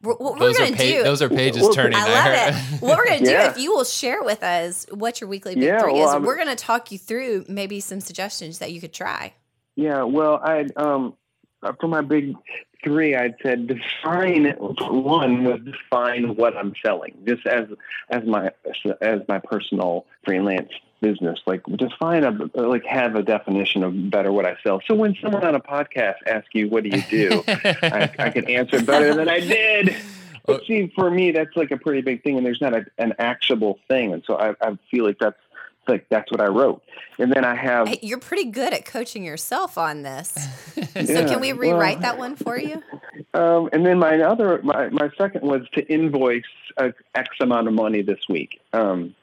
What 0.00 0.20
we're 0.20 0.38
those 0.38 0.58
gonna 0.58 0.76
do? 0.76 1.02
Those 1.02 1.22
are 1.22 1.28
pages 1.28 1.68
turning. 1.74 1.98
I 1.98 2.04
love 2.04 2.54
it. 2.54 2.82
What 2.82 2.98
we're 2.98 3.06
gonna 3.06 3.24
do 3.24 3.30
if 3.30 3.58
you 3.58 3.72
will 3.72 3.84
share 3.84 4.22
with 4.22 4.42
us 4.42 4.86
what 4.90 5.20
your 5.20 5.28
weekly 5.28 5.54
big 5.54 5.64
yeah, 5.64 5.80
three 5.80 5.94
well, 5.94 6.08
is, 6.08 6.14
I'm, 6.14 6.22
we're 6.22 6.36
gonna 6.36 6.54
talk 6.54 6.92
you 6.92 6.98
through 6.98 7.46
maybe 7.48 7.80
some 7.80 8.00
suggestions 8.00 8.58
that 8.58 8.72
you 8.72 8.80
could 8.80 8.92
try. 8.92 9.32
Yeah. 9.74 10.02
Well, 10.02 10.40
I 10.42 10.66
um 10.76 11.14
for 11.80 11.88
my 11.88 12.02
big 12.02 12.34
three, 12.86 13.16
I'd 13.16 13.34
said 13.42 13.66
define 13.66 14.52
one 14.52 15.42
was 15.44 15.60
define 15.60 16.36
what 16.36 16.56
I'm 16.56 16.72
selling, 16.84 17.14
just 17.26 17.44
as 17.46 17.66
as 18.08 18.24
my 18.24 18.52
as 19.00 19.20
my 19.28 19.40
personal 19.40 20.06
freelance 20.24 20.70
business. 21.00 21.40
Like 21.46 21.64
define 21.64 22.22
a 22.22 22.30
like 22.54 22.84
have 22.84 23.16
a 23.16 23.24
definition 23.24 23.82
of 23.82 24.10
better 24.10 24.32
what 24.32 24.46
I 24.46 24.56
sell. 24.62 24.80
So 24.86 24.94
when 24.94 25.16
someone 25.20 25.44
on 25.44 25.56
a 25.56 25.60
podcast 25.60 26.18
asks 26.28 26.50
you, 26.52 26.68
"What 26.68 26.84
do 26.84 26.90
you 26.90 27.02
do?" 27.10 27.42
I, 27.48 28.10
I 28.18 28.30
can 28.30 28.48
answer 28.48 28.80
better 28.82 29.14
than 29.14 29.28
I 29.28 29.40
did. 29.40 29.90
Uh, 29.90 29.94
but 30.46 30.66
see, 30.66 30.92
for 30.94 31.10
me, 31.10 31.32
that's 31.32 31.56
like 31.56 31.72
a 31.72 31.76
pretty 31.76 32.02
big 32.02 32.22
thing, 32.22 32.36
and 32.36 32.46
there's 32.46 32.60
not 32.60 32.72
a, 32.72 32.86
an 32.98 33.14
actionable 33.18 33.80
thing, 33.88 34.12
and 34.12 34.22
so 34.24 34.38
I, 34.38 34.54
I 34.60 34.78
feel 34.92 35.04
like 35.04 35.18
that's 35.18 35.36
like 35.88 36.08
that's 36.08 36.30
what 36.30 36.40
I 36.40 36.46
wrote. 36.46 36.82
And 37.18 37.32
then 37.32 37.44
I 37.44 37.54
have. 37.54 37.88
Hey, 37.88 37.98
you're 38.02 38.18
pretty 38.18 38.50
good 38.50 38.72
at 38.72 38.84
coaching 38.84 39.24
yourself 39.24 39.78
on 39.78 40.02
this. 40.02 40.30
so 40.74 41.26
can 41.26 41.40
we 41.40 41.52
rewrite 41.52 41.96
well, 41.96 42.02
that 42.02 42.18
one 42.18 42.36
for 42.36 42.58
you? 42.58 42.82
Um, 43.34 43.70
and 43.72 43.86
then 43.86 43.98
my 43.98 44.20
other, 44.20 44.60
my, 44.62 44.88
my 44.90 45.10
second 45.16 45.42
was 45.42 45.62
to 45.74 45.86
invoice 45.86 46.42
a 46.76 46.92
X 47.14 47.28
amount 47.40 47.68
of 47.68 47.74
money 47.74 48.02
this 48.02 48.20
week. 48.28 48.60
Um, 48.72 49.14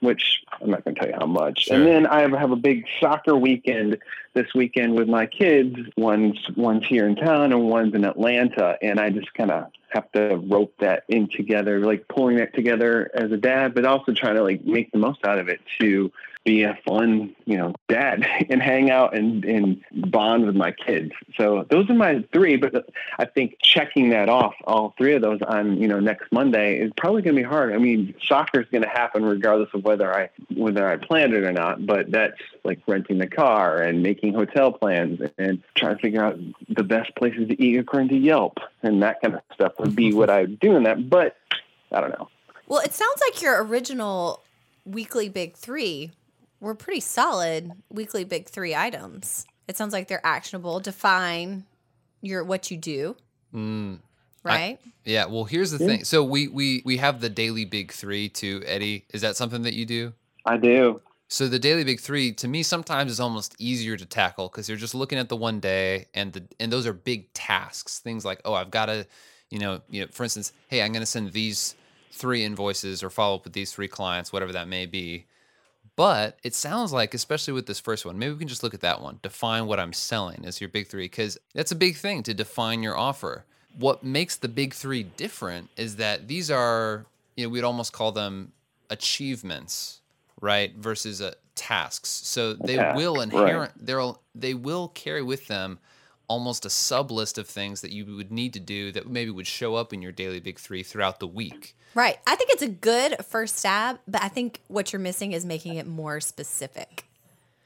which 0.00 0.42
I'm 0.60 0.70
not 0.70 0.84
going 0.84 0.94
to 0.94 1.00
tell 1.00 1.10
you 1.10 1.16
how 1.18 1.26
much. 1.26 1.64
Sure. 1.64 1.76
And 1.76 1.86
then 1.86 2.06
I 2.06 2.20
have 2.20 2.50
a 2.50 2.56
big 2.56 2.86
soccer 3.00 3.36
weekend 3.36 3.98
this 4.34 4.52
weekend 4.54 4.94
with 4.94 5.08
my 5.08 5.26
kids. 5.26 5.76
One's 5.96 6.38
one's 6.56 6.86
here 6.86 7.06
in 7.06 7.16
town 7.16 7.52
and 7.52 7.68
one's 7.68 7.94
in 7.94 8.04
Atlanta, 8.04 8.76
and 8.82 8.98
I 8.98 9.10
just 9.10 9.32
kind 9.34 9.50
of 9.50 9.66
have 9.90 10.10
to 10.12 10.36
rope 10.36 10.74
that 10.80 11.04
in 11.08 11.28
together, 11.28 11.80
like 11.80 12.08
pulling 12.08 12.36
that 12.36 12.54
together 12.54 13.10
as 13.14 13.30
a 13.32 13.36
dad, 13.36 13.74
but 13.74 13.84
also 13.84 14.12
trying 14.12 14.36
to 14.36 14.42
like 14.42 14.64
make 14.64 14.90
the 14.92 14.98
most 14.98 15.24
out 15.24 15.38
of 15.38 15.48
it 15.48 15.60
to 15.80 16.10
be 16.44 16.62
a 16.62 16.78
fun, 16.86 17.34
you 17.44 17.56
know, 17.56 17.74
dad 17.88 18.26
and 18.50 18.62
hang 18.62 18.90
out 18.90 19.14
and, 19.14 19.44
and 19.44 19.82
bond 19.92 20.46
with 20.46 20.56
my 20.56 20.72
kids. 20.72 21.12
So 21.36 21.66
those 21.70 21.88
are 21.90 21.94
my 21.94 22.24
three, 22.32 22.56
but 22.56 22.88
I 23.18 23.26
think 23.26 23.56
checking 23.60 24.10
that 24.10 24.28
off, 24.28 24.54
all 24.64 24.94
three 24.96 25.14
of 25.14 25.22
those 25.22 25.40
on, 25.42 25.80
you 25.80 25.88
know, 25.88 26.00
next 26.00 26.32
Monday 26.32 26.78
is 26.78 26.92
probably 26.96 27.22
going 27.22 27.36
to 27.36 27.42
be 27.42 27.48
hard. 27.48 27.74
I 27.74 27.78
mean, 27.78 28.14
soccer 28.26 28.60
is 28.60 28.68
going 28.70 28.82
to 28.82 28.88
happen 28.88 29.24
regardless 29.24 29.68
of 29.74 29.84
whether 29.84 30.14
I, 30.14 30.30
whether 30.54 30.88
I 30.88 30.96
planned 30.96 31.34
it 31.34 31.44
or 31.44 31.52
not, 31.52 31.84
but 31.84 32.10
that's 32.10 32.40
like 32.64 32.80
renting 32.86 33.18
the 33.18 33.26
car 33.26 33.78
and 33.78 34.02
making 34.02 34.34
hotel 34.34 34.72
plans 34.72 35.20
and 35.38 35.62
trying 35.74 35.96
to 35.96 36.02
figure 36.02 36.24
out 36.24 36.38
the 36.68 36.84
best 36.84 37.14
places 37.16 37.48
to 37.48 37.62
eat 37.62 37.78
according 37.78 38.08
to 38.08 38.16
Yelp 38.16 38.58
and 38.82 39.02
that 39.02 39.20
kind 39.20 39.34
of 39.34 39.40
stuff 39.52 39.72
would 39.78 39.94
be 39.94 40.12
what 40.12 40.30
I 40.30 40.42
would 40.42 40.60
do 40.60 40.76
in 40.76 40.84
that. 40.84 41.10
But 41.10 41.36
I 41.92 42.00
don't 42.00 42.10
know. 42.10 42.28
Well, 42.66 42.80
it 42.80 42.94
sounds 42.94 43.20
like 43.20 43.42
your 43.42 43.62
original 43.64 44.42
weekly 44.84 45.28
big 45.28 45.54
three 45.54 46.12
were 46.60 46.74
pretty 46.74 47.00
solid 47.00 47.72
weekly 47.88 48.24
big 48.24 48.48
three 48.48 48.74
items. 48.74 49.46
It 49.66 49.76
sounds 49.76 49.92
like 49.92 50.08
they're 50.08 50.24
actionable. 50.24 50.80
Define 50.80 51.64
your 52.20 52.44
what 52.44 52.70
you 52.70 52.76
do. 52.76 53.16
Mm, 53.54 53.98
right? 54.44 54.78
I, 54.84 54.92
yeah. 55.04 55.26
Well, 55.26 55.44
here's 55.44 55.70
the 55.70 55.82
yeah. 55.82 55.90
thing. 55.90 56.04
So 56.04 56.22
we 56.22 56.48
we 56.48 56.82
we 56.84 56.98
have 56.98 57.20
the 57.20 57.28
daily 57.28 57.64
big 57.64 57.92
three 57.92 58.28
too, 58.28 58.62
Eddie. 58.66 59.06
Is 59.12 59.22
that 59.22 59.36
something 59.36 59.62
that 59.62 59.74
you 59.74 59.86
do? 59.86 60.12
I 60.44 60.56
do. 60.56 61.00
So 61.28 61.46
the 61.46 61.60
daily 61.60 61.84
big 61.84 62.00
three 62.00 62.32
to 62.32 62.48
me 62.48 62.64
sometimes 62.64 63.12
is 63.12 63.20
almost 63.20 63.54
easier 63.58 63.96
to 63.96 64.04
tackle 64.04 64.48
because 64.48 64.68
you're 64.68 64.76
just 64.76 64.96
looking 64.96 65.18
at 65.18 65.28
the 65.28 65.36
one 65.36 65.60
day 65.60 66.06
and 66.12 66.32
the 66.32 66.42
and 66.58 66.72
those 66.72 66.86
are 66.86 66.92
big 66.92 67.32
tasks. 67.32 68.00
Things 68.00 68.24
like 68.24 68.40
oh 68.44 68.54
I've 68.54 68.70
got 68.70 68.86
to, 68.86 69.06
you 69.48 69.60
know, 69.60 69.80
you 69.88 70.02
know, 70.02 70.08
for 70.10 70.24
instance, 70.24 70.52
hey 70.66 70.82
I'm 70.82 70.92
going 70.92 71.00
to 71.02 71.06
send 71.06 71.32
these 71.32 71.76
three 72.10 72.44
invoices 72.44 73.02
or 73.04 73.10
follow 73.10 73.36
up 73.36 73.44
with 73.44 73.52
these 73.52 73.72
three 73.72 73.88
clients, 73.88 74.32
whatever 74.32 74.52
that 74.52 74.66
may 74.66 74.86
be. 74.86 75.26
But 76.00 76.38
it 76.42 76.54
sounds 76.54 76.94
like, 76.94 77.12
especially 77.12 77.52
with 77.52 77.66
this 77.66 77.78
first 77.78 78.06
one, 78.06 78.18
maybe 78.18 78.32
we 78.32 78.38
can 78.38 78.48
just 78.48 78.62
look 78.62 78.72
at 78.72 78.80
that 78.80 79.02
one. 79.02 79.18
Define 79.20 79.66
what 79.66 79.78
I'm 79.78 79.92
selling 79.92 80.46
as 80.46 80.58
your 80.58 80.70
big 80.70 80.86
three, 80.86 81.04
because 81.04 81.36
that's 81.52 81.72
a 81.72 81.76
big 81.76 81.98
thing 81.98 82.22
to 82.22 82.32
define 82.32 82.82
your 82.82 82.96
offer. 82.96 83.44
What 83.78 84.02
makes 84.02 84.36
the 84.36 84.48
big 84.48 84.72
three 84.72 85.02
different 85.02 85.68
is 85.76 85.96
that 85.96 86.26
these 86.26 86.50
are, 86.50 87.04
you 87.36 87.44
know, 87.44 87.50
we'd 87.50 87.64
almost 87.64 87.92
call 87.92 88.12
them 88.12 88.52
achievements, 88.88 90.00
right? 90.40 90.74
Versus 90.74 91.20
uh, 91.20 91.34
tasks. 91.54 92.08
So 92.08 92.54
they 92.54 92.76
task, 92.76 92.96
will 92.96 93.20
inherent, 93.20 93.74
right. 93.76 93.86
they'll, 93.86 94.22
they 94.34 94.54
will 94.54 94.88
carry 94.88 95.20
with 95.20 95.48
them 95.48 95.80
almost 96.30 96.64
a 96.64 96.70
sub 96.70 97.10
list 97.10 97.38
of 97.38 97.48
things 97.48 97.80
that 97.80 97.90
you 97.90 98.06
would 98.16 98.30
need 98.30 98.52
to 98.54 98.60
do 98.60 98.92
that 98.92 99.10
maybe 99.10 99.32
would 99.32 99.48
show 99.48 99.74
up 99.74 99.92
in 99.92 100.00
your 100.00 100.12
daily 100.12 100.38
big 100.38 100.60
three 100.60 100.84
throughout 100.84 101.18
the 101.18 101.26
week. 101.26 101.74
Right. 101.92 102.18
I 102.24 102.36
think 102.36 102.50
it's 102.50 102.62
a 102.62 102.68
good 102.68 103.16
first 103.24 103.56
stab, 103.56 103.98
but 104.06 104.22
I 104.22 104.28
think 104.28 104.60
what 104.68 104.92
you're 104.92 105.00
missing 105.00 105.32
is 105.32 105.44
making 105.44 105.74
it 105.74 105.88
more 105.88 106.20
specific. 106.20 107.04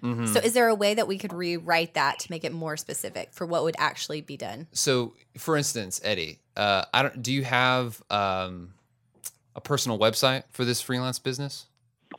Mhm. 0.02 0.32
So, 0.32 0.40
is 0.40 0.54
there 0.54 0.68
a 0.68 0.74
way 0.74 0.94
that 0.94 1.06
we 1.06 1.18
could 1.18 1.32
rewrite 1.32 1.92
that 1.94 2.18
to 2.20 2.30
make 2.30 2.42
it 2.42 2.52
more 2.52 2.76
specific 2.78 3.32
for 3.32 3.46
what 3.46 3.64
would 3.64 3.74
actually 3.78 4.22
be 4.22 4.36
done? 4.36 4.66
So, 4.72 5.12
for 5.38 5.56
instance, 5.58 6.00
Eddie, 6.02 6.38
uh, 6.56 6.84
I 6.92 7.02
don't. 7.02 7.22
Do 7.22 7.32
you 7.32 7.44
have 7.44 8.02
um, 8.10 8.74
a 9.54 9.60
personal 9.60 9.98
website 9.98 10.44
for 10.50 10.64
this 10.64 10.80
freelance 10.80 11.18
business? 11.18 11.66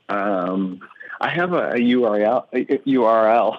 Um, 0.10 0.79
I 1.25 1.29
have 1.29 1.53
a, 1.53 1.71
a 1.71 1.79
URL. 1.79 2.45
A, 2.53 2.57
a 2.73 2.77
URL. 2.79 3.57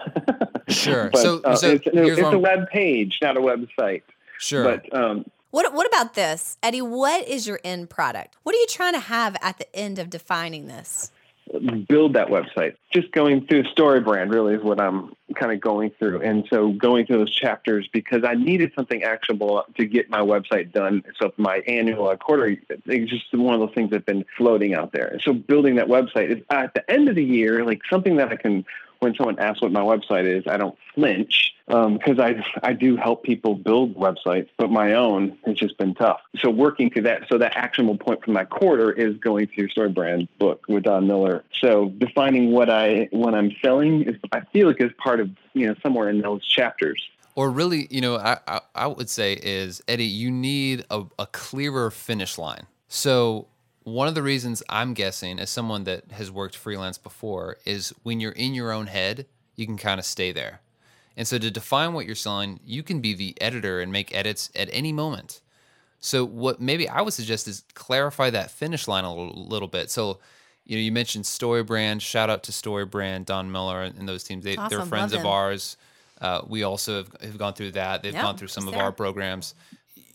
Sure. 0.69 1.11
but, 1.13 1.21
So- 1.23 1.41
uh, 1.45 1.55
so 1.55 1.71
it's, 1.71 1.85
here's 1.93 2.19
it's 2.19 2.21
what 2.23 2.33
a 2.35 2.37
I'm- 2.37 2.43
web 2.43 2.69
page, 2.71 3.19
not 3.23 3.37
a 3.37 3.41
website. 3.41 4.03
Sure. 4.39 4.65
But 4.65 4.93
um, 4.93 5.25
What 5.53 5.73
What 5.73 5.87
about 5.87 6.15
this, 6.15 6.59
Eddie? 6.63 6.83
What 6.83 7.27
is 7.29 7.47
your 7.47 7.61
end 7.65 7.89
product? 7.89 8.37
What 8.43 8.55
are 8.55 8.59
you 8.59 8.67
trying 8.69 8.95
to 8.95 8.99
have 9.01 9.37
at 9.41 9.59
the 9.59 9.77
end 9.77 9.99
of 10.01 10.11
defining 10.11 10.67
this? 10.67 11.13
Build 11.89 12.15
that 12.15 12.29
website. 12.29 12.75
Just 12.93 13.13
going 13.13 13.47
through 13.47 13.65
story 13.65 14.01
brand 14.01 14.33
really 14.33 14.55
is 14.55 14.63
what 14.63 14.81
I'm 14.81 15.15
kind 15.35 15.53
of 15.53 15.61
going 15.61 15.91
through. 15.99 16.23
And 16.23 16.47
so 16.51 16.73
going 16.73 17.07
through 17.07 17.19
those 17.19 17.35
chapters 17.35 17.89
because 17.93 18.25
I 18.25 18.35
needed 18.35 18.73
something 18.75 19.03
actionable 19.03 19.65
to 19.77 19.85
get 19.85 20.11
my 20.11 20.21
website 20.21 20.73
done. 20.73 21.05
So 21.21 21.33
my 21.37 21.59
annual 21.67 22.09
uh, 22.09 22.17
quarter, 22.17 22.57
it's 22.69 23.11
just 23.11 23.33
one 23.35 23.55
of 23.55 23.61
those 23.61 23.75
things 23.75 23.91
that's 23.91 24.05
been 24.05 24.25
floating 24.37 24.75
out 24.75 24.93
there. 24.93 25.19
So 25.23 25.33
building 25.33 25.77
that 25.77 25.87
website 25.87 26.31
is 26.31 26.43
at 26.51 26.75
the 26.75 26.89
end 26.91 27.09
of 27.09 27.15
the 27.15 27.25
year, 27.25 27.65
like 27.65 27.81
something 27.89 28.17
that 28.17 28.29
I 28.29 28.37
can, 28.37 28.65
when 29.01 29.15
someone 29.15 29.39
asks 29.39 29.63
what 29.63 29.73
my 29.73 29.81
website 29.81 30.25
is, 30.25 30.45
I 30.47 30.57
don't 30.57 30.77
flinch 30.95 31.55
um, 31.69 31.95
because 31.95 32.19
I 32.19 32.45
I 32.63 32.73
do 32.73 32.97
help 32.97 33.23
people 33.23 33.55
build 33.55 33.95
websites, 33.97 34.49
but 34.57 34.71
my 34.71 34.95
own 34.95 35.39
has 35.45 35.57
just 35.57 35.77
been 35.79 35.95
tough. 35.95 36.21
So 36.39 36.51
working 36.51 36.91
through 36.91 37.03
that, 37.03 37.23
so 37.29 37.39
that 37.39 37.57
actionable 37.57 37.99
point 37.99 38.25
from 38.25 38.35
my 38.35 38.45
quarter 38.45 38.93
is 38.93 39.17
going 39.19 39.47
through 39.47 39.63
your 39.65 39.69
Story 39.69 39.89
Brand 39.89 40.29
book 40.39 40.65
with 40.69 40.85
Don 40.85 41.07
Miller. 41.07 41.45
So 41.61 41.91
defining 41.99 42.53
what 42.53 42.71
I 42.71 43.09
what 43.11 43.35
I'm 43.35 43.53
selling 43.63 44.03
is 44.03 44.17
I 44.33 44.41
feel 44.53 44.69
like 44.69 44.81
is 44.81 44.93
part 44.99 45.21
of 45.21 45.31
you 45.55 45.67
know 45.67 45.75
somewhere 45.83 46.09
in 46.09 46.21
those 46.21 46.47
chapters. 46.47 47.03
Or 47.35 47.51
really, 47.51 47.87
you 47.91 48.01
know, 48.01 48.17
I, 48.17 48.39
I, 48.49 48.61
I 48.75 48.87
would 48.87 49.11
say 49.11 49.35
is 49.35 49.83
Eddie, 49.89 50.07
you 50.07 50.31
need 50.31 50.87
a, 50.91 51.05
a 51.19 51.27
clearer 51.27 51.91
finish 51.91 52.39
line. 52.39 52.67
So 52.89 53.47
one 53.87 54.09
of 54.09 54.17
the 54.17 54.23
reasons 54.23 54.65
I'm 54.69 54.95
guessing, 54.95 55.39
as 55.39 55.49
someone 55.49 55.85
that 55.85 56.11
has 56.11 56.29
worked 56.29 56.57
freelance 56.57 56.99
before, 56.99 57.57
is 57.65 57.95
when 58.03 58.19
you're 58.19 58.33
in 58.33 58.53
your 58.53 58.73
own 58.73 58.89
head, 58.89 59.27
you 59.55 59.65
can 59.65 59.77
kind 59.77 60.01
of 60.01 60.05
stay 60.05 60.33
there. 60.33 60.61
And 61.17 61.27
so 61.27 61.39
to 61.39 61.53
define 61.53 61.93
what 61.93 62.05
you're 62.05 62.17
selling, 62.17 62.59
you 62.65 62.83
can 62.83 63.01
be 63.01 63.15
the 63.15 63.41
editor 63.41 63.81
and 63.81 63.93
make 63.93 64.13
edits 64.13 64.51
at 64.57 64.69
any 64.73 64.93
moment. 64.93 65.41
So 66.01 66.25
what 66.25 66.61
maybe 66.61 66.89
I 66.89 67.01
would 67.01 67.13
suggest 67.15 67.47
is 67.47 67.63
clarify 67.75 68.29
that 68.31 68.51
finish 68.51 68.89
line 68.89 69.05
a 69.05 69.15
little, 69.15 69.47
little 69.47 69.69
bit. 69.69 69.89
So 69.89 70.19
you 70.65 70.77
know, 70.77 70.83
you 70.83 70.91
mentioned 70.91 71.25
StoryBrand. 71.25 72.01
Shout 72.01 72.29
out 72.29 72.43
to 72.43 72.53
StoryBrand, 72.53 73.27
Don 73.27 73.53
Miller, 73.53 73.83
and, 73.83 74.09
those 74.09 74.25
teams. 74.25 74.43
They, 74.43 74.57
they're 74.57 74.65
Awesome. 74.65 74.89
friends 74.89 75.13
Love 75.13 75.21
of 75.21 75.23
them. 75.23 75.33
ours. 75.33 75.77
Uh, 76.21 76.41
we 76.49 76.65
also 76.65 76.97
have, 77.05 77.21
have 77.21 77.39
gone 77.39 77.55
through 77.55 77.71
that. 77.73 78.03
They've 78.03 78.13
Yeah, 78.13 78.23
gone 78.23 78.37
through 78.37 78.49
some 78.49 78.67
of 78.67 78.75
there. 78.75 78.83
our 78.83 78.91
programs. 78.91 79.55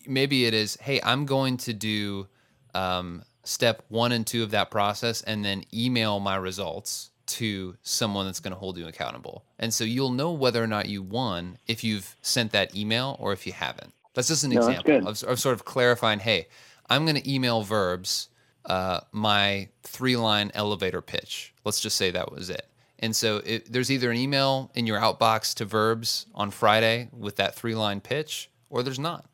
Maybe 0.06 0.46
it 0.46 0.54
is, 0.54 0.76
hey, 0.82 1.00
I'm 1.04 1.26
going 1.26 1.56
to 1.58 1.74
do 1.74 2.28
um, 2.76 3.24
step 3.44 3.84
one 3.90 4.12
and 4.12 4.26
two 4.26 4.44
of 4.44 4.52
that 4.52 4.72
process, 4.72 5.22
and 5.22 5.44
then 5.44 5.64
email 5.74 6.20
my 6.20 6.36
results 6.36 7.12
to 7.28 7.78
someone 7.82 8.26
that's 8.26 8.40
going 8.40 8.54
to 8.54 8.60
hold 8.60 8.78
you 8.78 8.88
accountable. 8.88 9.46
And 9.58 9.74
so 9.74 9.84
you'll 9.84 10.12
know 10.12 10.32
whether 10.32 10.62
or 10.62 10.68
not 10.68 10.90
you 10.90 11.02
won 11.02 11.58
if 11.68 11.84
you've 11.84 12.16
sent 12.22 12.52
that 12.52 12.76
email 12.76 13.16
or 13.20 13.32
if 13.32 13.48
you 13.48 13.54
haven't. 13.54 13.94
That's 14.14 14.28
just 14.28 14.44
an 14.44 14.50
No, 14.52 14.58
example 14.60 15.08
of, 15.08 15.24
of 15.24 15.40
sort 15.40 15.54
of 15.54 15.64
clarifying. 15.64 16.20
Hey, 16.20 16.48
I'm 16.90 17.06
going 17.06 17.16
to 17.16 17.32
email 17.32 17.62
verbs 17.62 18.28
uh, 18.66 19.00
my 19.12 19.70
three 19.84 20.18
line 20.18 20.52
elevator 20.54 21.02
pitch. 21.02 21.54
Let's 21.64 21.80
just 21.80 21.96
say 21.96 22.12
that 22.12 22.32
was 22.32 22.50
it. 22.50 22.68
And 23.00 23.16
so 23.16 23.38
it, 23.38 23.72
there's 23.72 23.90
either 23.90 24.12
an 24.12 24.18
email 24.18 24.70
in 24.76 24.86
your 24.86 25.00
outbox 25.00 25.56
to 25.56 25.66
verbs 25.66 26.28
on 26.36 26.52
Friday 26.52 27.10
with 27.18 27.38
that 27.38 27.56
three 27.56 27.76
line 27.76 28.02
pitch, 28.02 28.50
or 28.70 28.84
there's 28.84 29.00
not. 29.00 29.26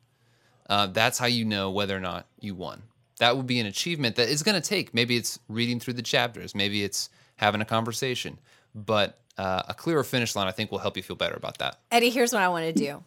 Uh, 0.70 0.86
that's 0.86 1.18
how 1.18 1.26
you 1.26 1.44
know 1.44 1.70
whether 1.70 1.96
or 1.96 2.00
not 2.00 2.26
you 2.40 2.54
won. 2.54 2.82
That 3.18 3.36
would 3.36 3.46
be 3.46 3.58
an 3.60 3.66
achievement 3.66 4.16
that 4.16 4.28
is 4.28 4.42
going 4.42 4.60
to 4.60 4.66
take. 4.66 4.94
Maybe 4.94 5.16
it's 5.16 5.38
reading 5.48 5.80
through 5.80 5.94
the 5.94 6.02
chapters, 6.02 6.54
maybe 6.54 6.84
it's 6.84 7.10
having 7.36 7.60
a 7.60 7.64
conversation, 7.64 8.38
but 8.74 9.18
uh, 9.36 9.62
a 9.68 9.74
clearer 9.74 10.04
finish 10.04 10.34
line, 10.34 10.48
I 10.48 10.52
think, 10.52 10.70
will 10.70 10.78
help 10.78 10.96
you 10.96 11.02
feel 11.02 11.16
better 11.16 11.36
about 11.36 11.58
that. 11.58 11.78
Eddie, 11.90 12.10
here's 12.10 12.32
what 12.32 12.42
I 12.42 12.48
want 12.48 12.64
to 12.66 12.72
do. 12.72 13.02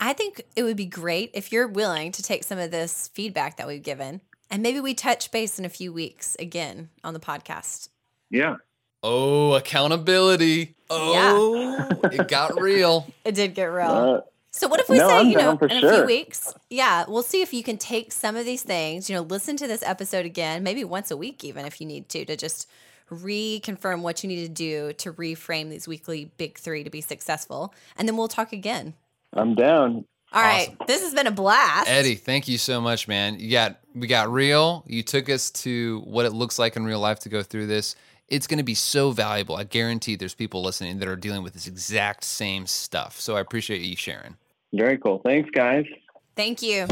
I 0.00 0.12
think 0.14 0.42
it 0.56 0.62
would 0.62 0.76
be 0.76 0.86
great 0.86 1.30
if 1.34 1.52
you're 1.52 1.68
willing 1.68 2.10
to 2.12 2.22
take 2.22 2.42
some 2.42 2.58
of 2.58 2.70
this 2.70 3.08
feedback 3.08 3.58
that 3.58 3.66
we've 3.66 3.82
given 3.82 4.22
and 4.50 4.62
maybe 4.62 4.80
we 4.80 4.94
touch 4.94 5.30
base 5.30 5.58
in 5.58 5.64
a 5.64 5.68
few 5.68 5.92
weeks 5.92 6.36
again 6.38 6.88
on 7.04 7.14
the 7.14 7.20
podcast. 7.20 7.88
Yeah. 8.30 8.56
Oh, 9.02 9.54
accountability. 9.54 10.74
Oh, 10.90 11.88
it 12.04 12.28
got 12.28 12.60
real. 12.60 13.06
It 13.24 13.34
did 13.34 13.54
get 13.54 13.66
real. 13.66 13.86
Uh, 13.86 14.20
So 14.52 14.66
what 14.68 14.80
if 14.80 14.88
we 14.88 14.98
No, 14.98 15.08
say, 15.08 15.16
I'm 15.16 15.26
you 15.28 15.34
know, 15.36 15.40
down 15.40 15.58
for 15.58 15.66
in 15.68 15.84
a 15.84 15.92
few 15.94 16.04
weeks, 16.04 16.52
yeah, 16.70 17.04
we'll 17.06 17.22
see 17.22 17.40
if 17.40 17.52
you 17.52 17.62
can 17.62 17.78
take 17.78 18.12
some 18.12 18.36
of 18.36 18.44
these 18.44 18.62
things, 18.62 19.08
you 19.08 19.14
know, 19.14 19.22
listen 19.22 19.56
to 19.58 19.66
this 19.68 19.82
episode 19.82 20.26
again, 20.26 20.62
maybe 20.62 20.82
once 20.84 21.10
a 21.10 21.16
week 21.16 21.44
even 21.44 21.64
if 21.66 21.80
you 21.80 21.86
need 21.86 22.08
to, 22.10 22.24
to 22.24 22.36
just 22.36 22.68
reconfirm 23.10 24.02
what 24.02 24.22
you 24.22 24.28
need 24.28 24.46
to 24.46 24.48
do 24.48 24.92
to 24.94 25.12
reframe 25.12 25.70
these 25.70 25.86
weekly 25.86 26.32
big 26.36 26.58
three 26.58 26.84
to 26.84 26.90
be 26.90 27.00
successful. 27.00 27.74
And 27.96 28.08
then 28.08 28.16
we'll 28.16 28.28
talk 28.28 28.52
again. 28.52 28.94
I'm 29.32 29.54
down. 29.54 30.04
All 30.32 30.42
right, 30.42 30.76
This 30.86 31.02
has 31.02 31.12
been 31.12 31.26
a 31.26 31.32
blast. 31.32 31.88
Eddie, 31.88 32.14
thank 32.14 32.46
you 32.46 32.56
so 32.56 32.80
much, 32.80 33.08
man. 33.08 33.40
You 33.40 33.50
got 33.50 33.80
we 33.96 34.06
got 34.06 34.30
real. 34.30 34.84
You 34.86 35.02
took 35.02 35.28
us 35.28 35.50
to 35.62 36.02
what 36.04 36.24
it 36.24 36.32
looks 36.32 36.56
like 36.56 36.76
in 36.76 36.84
real 36.84 37.00
life 37.00 37.18
to 37.20 37.28
go 37.28 37.42
through 37.42 37.66
this. 37.66 37.96
It's 38.28 38.46
going 38.46 38.58
to 38.58 38.64
be 38.64 38.76
so 38.76 39.10
valuable. 39.10 39.56
I 39.56 39.64
guarantee 39.64 40.14
there's 40.14 40.34
people 40.34 40.62
listening 40.62 41.00
that 41.00 41.08
are 41.08 41.16
dealing 41.16 41.42
with 41.42 41.54
this 41.54 41.66
exact 41.66 42.22
same 42.22 42.68
stuff. 42.68 43.20
So 43.20 43.34
I 43.34 43.40
appreciate 43.40 43.80
you 43.80 43.96
sharing. 43.96 44.36
Very 44.72 44.98
cool. 44.98 45.20
Thanks, 45.24 45.50
guys. 45.50 45.84
Thank 46.36 46.62
you. 46.62 46.86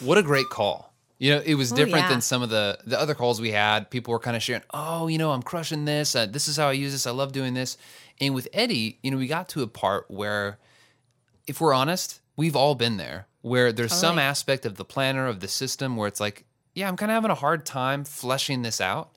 What 0.00 0.18
a 0.18 0.22
great 0.22 0.48
call. 0.50 0.92
You 1.18 1.32
know, 1.34 1.42
it 1.44 1.54
was 1.54 1.72
Oh, 1.72 1.76
different 1.76 2.04
yeah. 2.04 2.08
than 2.10 2.20
some 2.20 2.42
of 2.42 2.50
the 2.50 2.78
the 2.86 3.00
other 3.00 3.14
calls 3.14 3.40
we 3.40 3.50
had. 3.52 3.90
People 3.90 4.12
were 4.12 4.18
kind 4.20 4.36
of 4.36 4.42
sharing, 4.42 4.62
"Oh, 4.72 5.08
you 5.08 5.16
know, 5.18 5.32
I'm 5.32 5.42
crushing 5.42 5.84
this. 5.86 6.14
Uh, 6.14 6.26
this 6.26 6.46
is 6.48 6.56
how 6.58 6.68
I 6.68 6.72
use 6.72 6.92
this. 6.92 7.06
I 7.06 7.10
love 7.12 7.32
doing 7.32 7.54
this." 7.54 7.78
And 8.20 8.34
with 8.34 8.48
Eddie, 8.52 8.98
you 9.02 9.10
know, 9.10 9.16
we 9.16 9.26
got 9.26 9.48
to 9.50 9.62
a 9.62 9.66
part 9.66 10.10
where 10.10 10.58
if 11.46 11.60
we're 11.60 11.72
honest, 11.72 12.20
we've 12.36 12.56
all 12.56 12.74
been 12.74 12.98
there 12.98 13.26
where 13.40 13.72
there's 13.72 13.92
some 13.94 14.18
aspect 14.18 14.66
of 14.66 14.76
the 14.76 14.84
planner 14.84 15.26
of 15.26 15.38
the 15.40 15.46
system 15.48 15.96
where 15.96 16.08
it's 16.08 16.18
like, 16.20 16.44
yeah, 16.74 16.88
I'm 16.88 16.96
kind 16.96 17.10
of 17.12 17.14
having 17.14 17.30
a 17.30 17.34
hard 17.36 17.64
time 17.64 18.04
fleshing 18.04 18.62
this 18.62 18.80
out. 18.80 19.10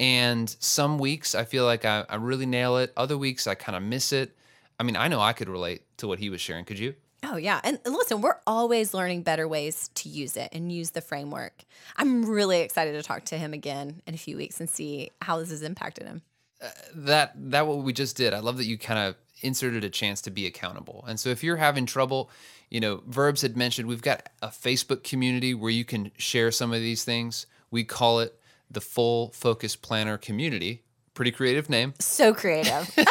And 0.00 0.54
some 0.58 0.98
weeks 0.98 1.34
I 1.36 1.44
feel 1.44 1.64
like 1.64 1.84
I, 1.84 2.04
I 2.08 2.16
really 2.16 2.46
nail 2.46 2.76
it. 2.78 2.92
Other 2.96 3.16
weeks 3.16 3.46
I 3.46 3.54
kind 3.54 3.76
of 3.76 3.82
miss 3.84 4.12
it. 4.12 4.36
I 4.80 4.82
mean, 4.82 4.96
I 4.96 5.08
know 5.08 5.20
I 5.20 5.34
could 5.34 5.50
relate 5.50 5.82
to 5.98 6.08
what 6.08 6.18
he 6.18 6.30
was 6.30 6.40
sharing. 6.40 6.64
Could 6.64 6.78
you? 6.78 6.94
Oh, 7.22 7.36
yeah. 7.36 7.60
And 7.62 7.78
listen, 7.84 8.22
we're 8.22 8.38
always 8.46 8.94
learning 8.94 9.24
better 9.24 9.46
ways 9.46 9.90
to 9.96 10.08
use 10.08 10.38
it 10.38 10.48
and 10.52 10.72
use 10.72 10.92
the 10.92 11.02
framework. 11.02 11.64
I'm 11.98 12.24
really 12.24 12.62
excited 12.62 12.92
to 12.92 13.02
talk 13.02 13.26
to 13.26 13.36
him 13.36 13.52
again 13.52 14.00
in 14.06 14.14
a 14.14 14.16
few 14.16 14.38
weeks 14.38 14.58
and 14.58 14.70
see 14.70 15.10
how 15.20 15.38
this 15.38 15.50
has 15.50 15.62
impacted 15.62 16.06
him. 16.06 16.22
Uh, 16.62 16.68
that 16.94 17.32
that 17.50 17.66
what 17.66 17.78
we 17.78 17.92
just 17.92 18.16
did. 18.16 18.32
I 18.32 18.38
love 18.38 18.56
that 18.56 18.64
you 18.64 18.78
kind 18.78 18.98
of 18.98 19.16
inserted 19.42 19.84
a 19.84 19.90
chance 19.90 20.22
to 20.22 20.30
be 20.30 20.46
accountable. 20.46 21.04
And 21.06 21.20
so 21.20 21.28
if 21.28 21.44
you're 21.44 21.56
having 21.56 21.84
trouble, 21.84 22.30
you 22.70 22.80
know, 22.80 23.02
Verbs 23.06 23.42
had 23.42 23.58
mentioned 23.58 23.86
we've 23.86 24.00
got 24.00 24.30
a 24.40 24.48
Facebook 24.48 25.02
community 25.02 25.52
where 25.52 25.70
you 25.70 25.84
can 25.84 26.10
share 26.16 26.50
some 26.50 26.72
of 26.72 26.80
these 26.80 27.04
things. 27.04 27.46
We 27.70 27.84
call 27.84 28.20
it 28.20 28.38
the 28.70 28.80
Full 28.80 29.30
Focus 29.32 29.76
Planner 29.76 30.16
Community. 30.16 30.84
Pretty 31.14 31.32
creative 31.32 31.68
name. 31.68 31.94
So 31.98 32.32
creative. 32.34 32.90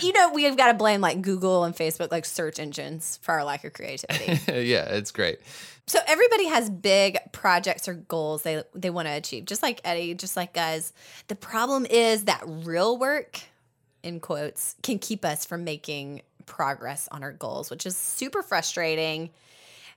You 0.00 0.12
know, 0.12 0.30
we've 0.32 0.56
got 0.56 0.68
to 0.68 0.74
blame 0.74 1.00
like 1.00 1.22
Google 1.22 1.64
and 1.64 1.74
Facebook, 1.74 2.10
like 2.12 2.24
search 2.24 2.58
engines, 2.58 3.18
for 3.22 3.32
our 3.32 3.44
lack 3.44 3.64
of 3.64 3.72
creativity. 3.72 4.40
yeah, 4.66 4.84
it's 4.84 5.10
great. 5.10 5.40
so 5.86 5.98
everybody 6.06 6.46
has 6.46 6.70
big 6.70 7.18
projects 7.32 7.88
or 7.88 7.94
goals 7.94 8.42
they 8.42 8.62
they 8.74 8.90
want 8.90 9.08
to 9.08 9.12
achieve, 9.12 9.44
just 9.44 9.62
like 9.62 9.80
Eddie, 9.84 10.14
just 10.14 10.36
like 10.36 10.52
guys. 10.52 10.92
The 11.28 11.34
problem 11.34 11.86
is 11.86 12.24
that 12.24 12.42
real 12.46 12.96
work, 12.98 13.40
in 14.02 14.20
quotes, 14.20 14.76
can 14.82 14.98
keep 14.98 15.24
us 15.24 15.44
from 15.44 15.64
making 15.64 16.22
progress 16.46 17.08
on 17.10 17.22
our 17.22 17.32
goals, 17.32 17.70
which 17.70 17.86
is 17.86 17.96
super 17.96 18.42
frustrating. 18.42 19.30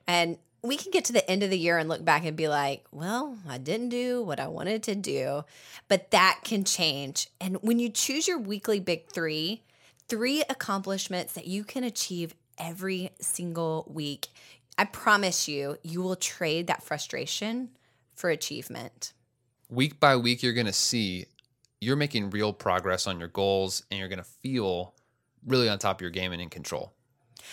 And 0.07 0.37
we 0.63 0.77
can 0.77 0.91
get 0.91 1.05
to 1.05 1.13
the 1.13 1.29
end 1.29 1.43
of 1.43 1.49
the 1.49 1.57
year 1.57 1.77
and 1.77 1.89
look 1.89 2.05
back 2.05 2.23
and 2.23 2.37
be 2.37 2.47
like, 2.47 2.85
well, 2.91 3.37
I 3.47 3.57
didn't 3.57 3.89
do 3.89 4.21
what 4.21 4.39
I 4.39 4.47
wanted 4.47 4.83
to 4.83 4.95
do. 4.95 5.43
But 5.87 6.11
that 6.11 6.41
can 6.43 6.63
change. 6.63 7.29
And 7.39 7.57
when 7.61 7.79
you 7.79 7.89
choose 7.89 8.27
your 8.27 8.37
weekly 8.37 8.79
big 8.79 9.07
three, 9.09 9.63
three 10.07 10.43
accomplishments 10.49 11.33
that 11.33 11.47
you 11.47 11.63
can 11.63 11.83
achieve 11.83 12.35
every 12.57 13.09
single 13.19 13.89
week, 13.91 14.27
I 14.77 14.85
promise 14.85 15.47
you, 15.47 15.77
you 15.83 16.01
will 16.01 16.15
trade 16.15 16.67
that 16.67 16.83
frustration 16.83 17.69
for 18.15 18.29
achievement. 18.29 19.13
Week 19.69 19.99
by 19.99 20.15
week, 20.15 20.43
you're 20.43 20.53
going 20.53 20.67
to 20.67 20.73
see 20.73 21.25
you're 21.79 21.95
making 21.95 22.29
real 22.29 22.53
progress 22.53 23.07
on 23.07 23.19
your 23.19 23.29
goals 23.29 23.83
and 23.89 23.99
you're 23.99 24.09
going 24.09 24.19
to 24.19 24.23
feel 24.23 24.93
really 25.45 25.67
on 25.67 25.79
top 25.79 25.97
of 25.97 26.01
your 26.01 26.11
game 26.11 26.31
and 26.31 26.41
in 26.41 26.49
control. 26.49 26.93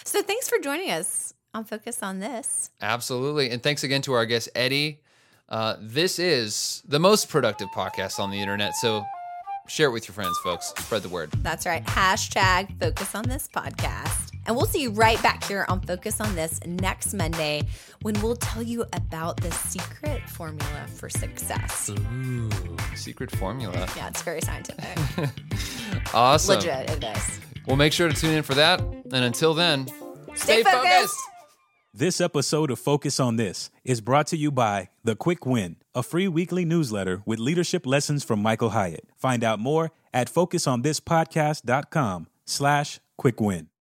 So 0.05 0.21
thanks 0.21 0.49
for 0.49 0.59
joining 0.59 0.91
us 0.91 1.33
on 1.55 1.65
Focus 1.65 2.03
on 2.03 2.21
This. 2.21 2.71
Absolutely. 2.81 3.51
And 3.51 3.63
thanks 3.63 3.85
again 3.85 4.03
to 4.03 4.13
our 4.13 4.27
guest, 4.27 4.49
Eddie. 4.55 5.01
Uh, 5.49 5.77
this 5.81 6.19
is 6.19 6.83
the 6.87 6.99
most 6.99 7.29
productive 7.29 7.69
podcast 7.75 8.19
on 8.19 8.31
the 8.31 8.41
internet. 8.41 8.75
So 8.75 9.05
Share 9.69 9.89
it 9.89 9.93
with 9.93 10.09
your 10.09 10.15
friends, 10.15 10.37
folks. 10.39 10.69
Spread 10.79 11.03
the 11.03 11.11
word. 11.11 11.31
That's 11.43 11.67
right. 11.67 11.85
Hashtag 11.85 12.81
focus 12.81 13.15
on 13.15 13.25
this 13.29 13.47
podcast. 13.47 14.31
And 14.47 14.57
we'll 14.57 14.65
see 14.65 14.81
you 14.81 14.91
right 14.91 15.23
back 15.23 15.45
here 15.45 15.67
on 15.69 15.83
Focus 15.83 16.23
on 16.23 16.35
This 16.35 16.59
next 16.65 17.13
Monday 17.13 17.65
when 18.01 18.19
we'll 18.23 18.37
tell 18.37 18.63
you 18.63 18.87
about 18.95 19.37
the 19.43 19.51
secret 19.51 20.27
formula 20.27 20.87
for 20.95 21.11
success. 21.11 21.91
Ooh, 21.91 22.49
secret 22.97 23.31
formula. 23.31 23.87
Yeah, 23.95 24.09
it's 24.09 24.23
very 24.23 24.41
scientific. 24.41 25.31
Awesome. 26.15 26.57
Legit, 26.57 26.91
it 26.91 27.05
is. 27.05 27.41
Well, 27.67 27.77
make 27.77 27.93
sure 27.93 28.09
to 28.09 28.15
tune 28.15 28.35
in 28.35 28.43
for 28.43 28.55
that. 28.55 28.81
And 28.81 29.15
until 29.15 29.53
then, 29.55 29.89
Stay 30.35 30.63
focused. 30.63 31.17
This 31.99 32.21
episode 32.21 32.71
of 32.71 32.79
Focus 32.79 33.19
on 33.19 33.35
This 33.35 33.71
is 33.83 34.01
brought 34.01 34.29
to 34.29 34.37
you 34.37 34.53
by 34.53 34.89
The 35.03 35.17
Quick 35.17 35.45
Win, 35.45 35.75
a 35.97 36.05
free 36.05 36.29
weekly 36.29 36.65
newsletter 36.65 37.23
with 37.27 37.41
leadership 37.41 37.85
lessons 37.85 38.23
from 38.23 38.41
Michael 38.41 38.71
Hyatt. 38.71 39.09
Find 39.17 39.43
out 39.43 39.59
more 39.59 39.91
at 40.15 40.33
focusonThisPodcast.com 40.33 42.29
slash 42.45 43.01
quick 43.17 43.41
win. 43.41 43.69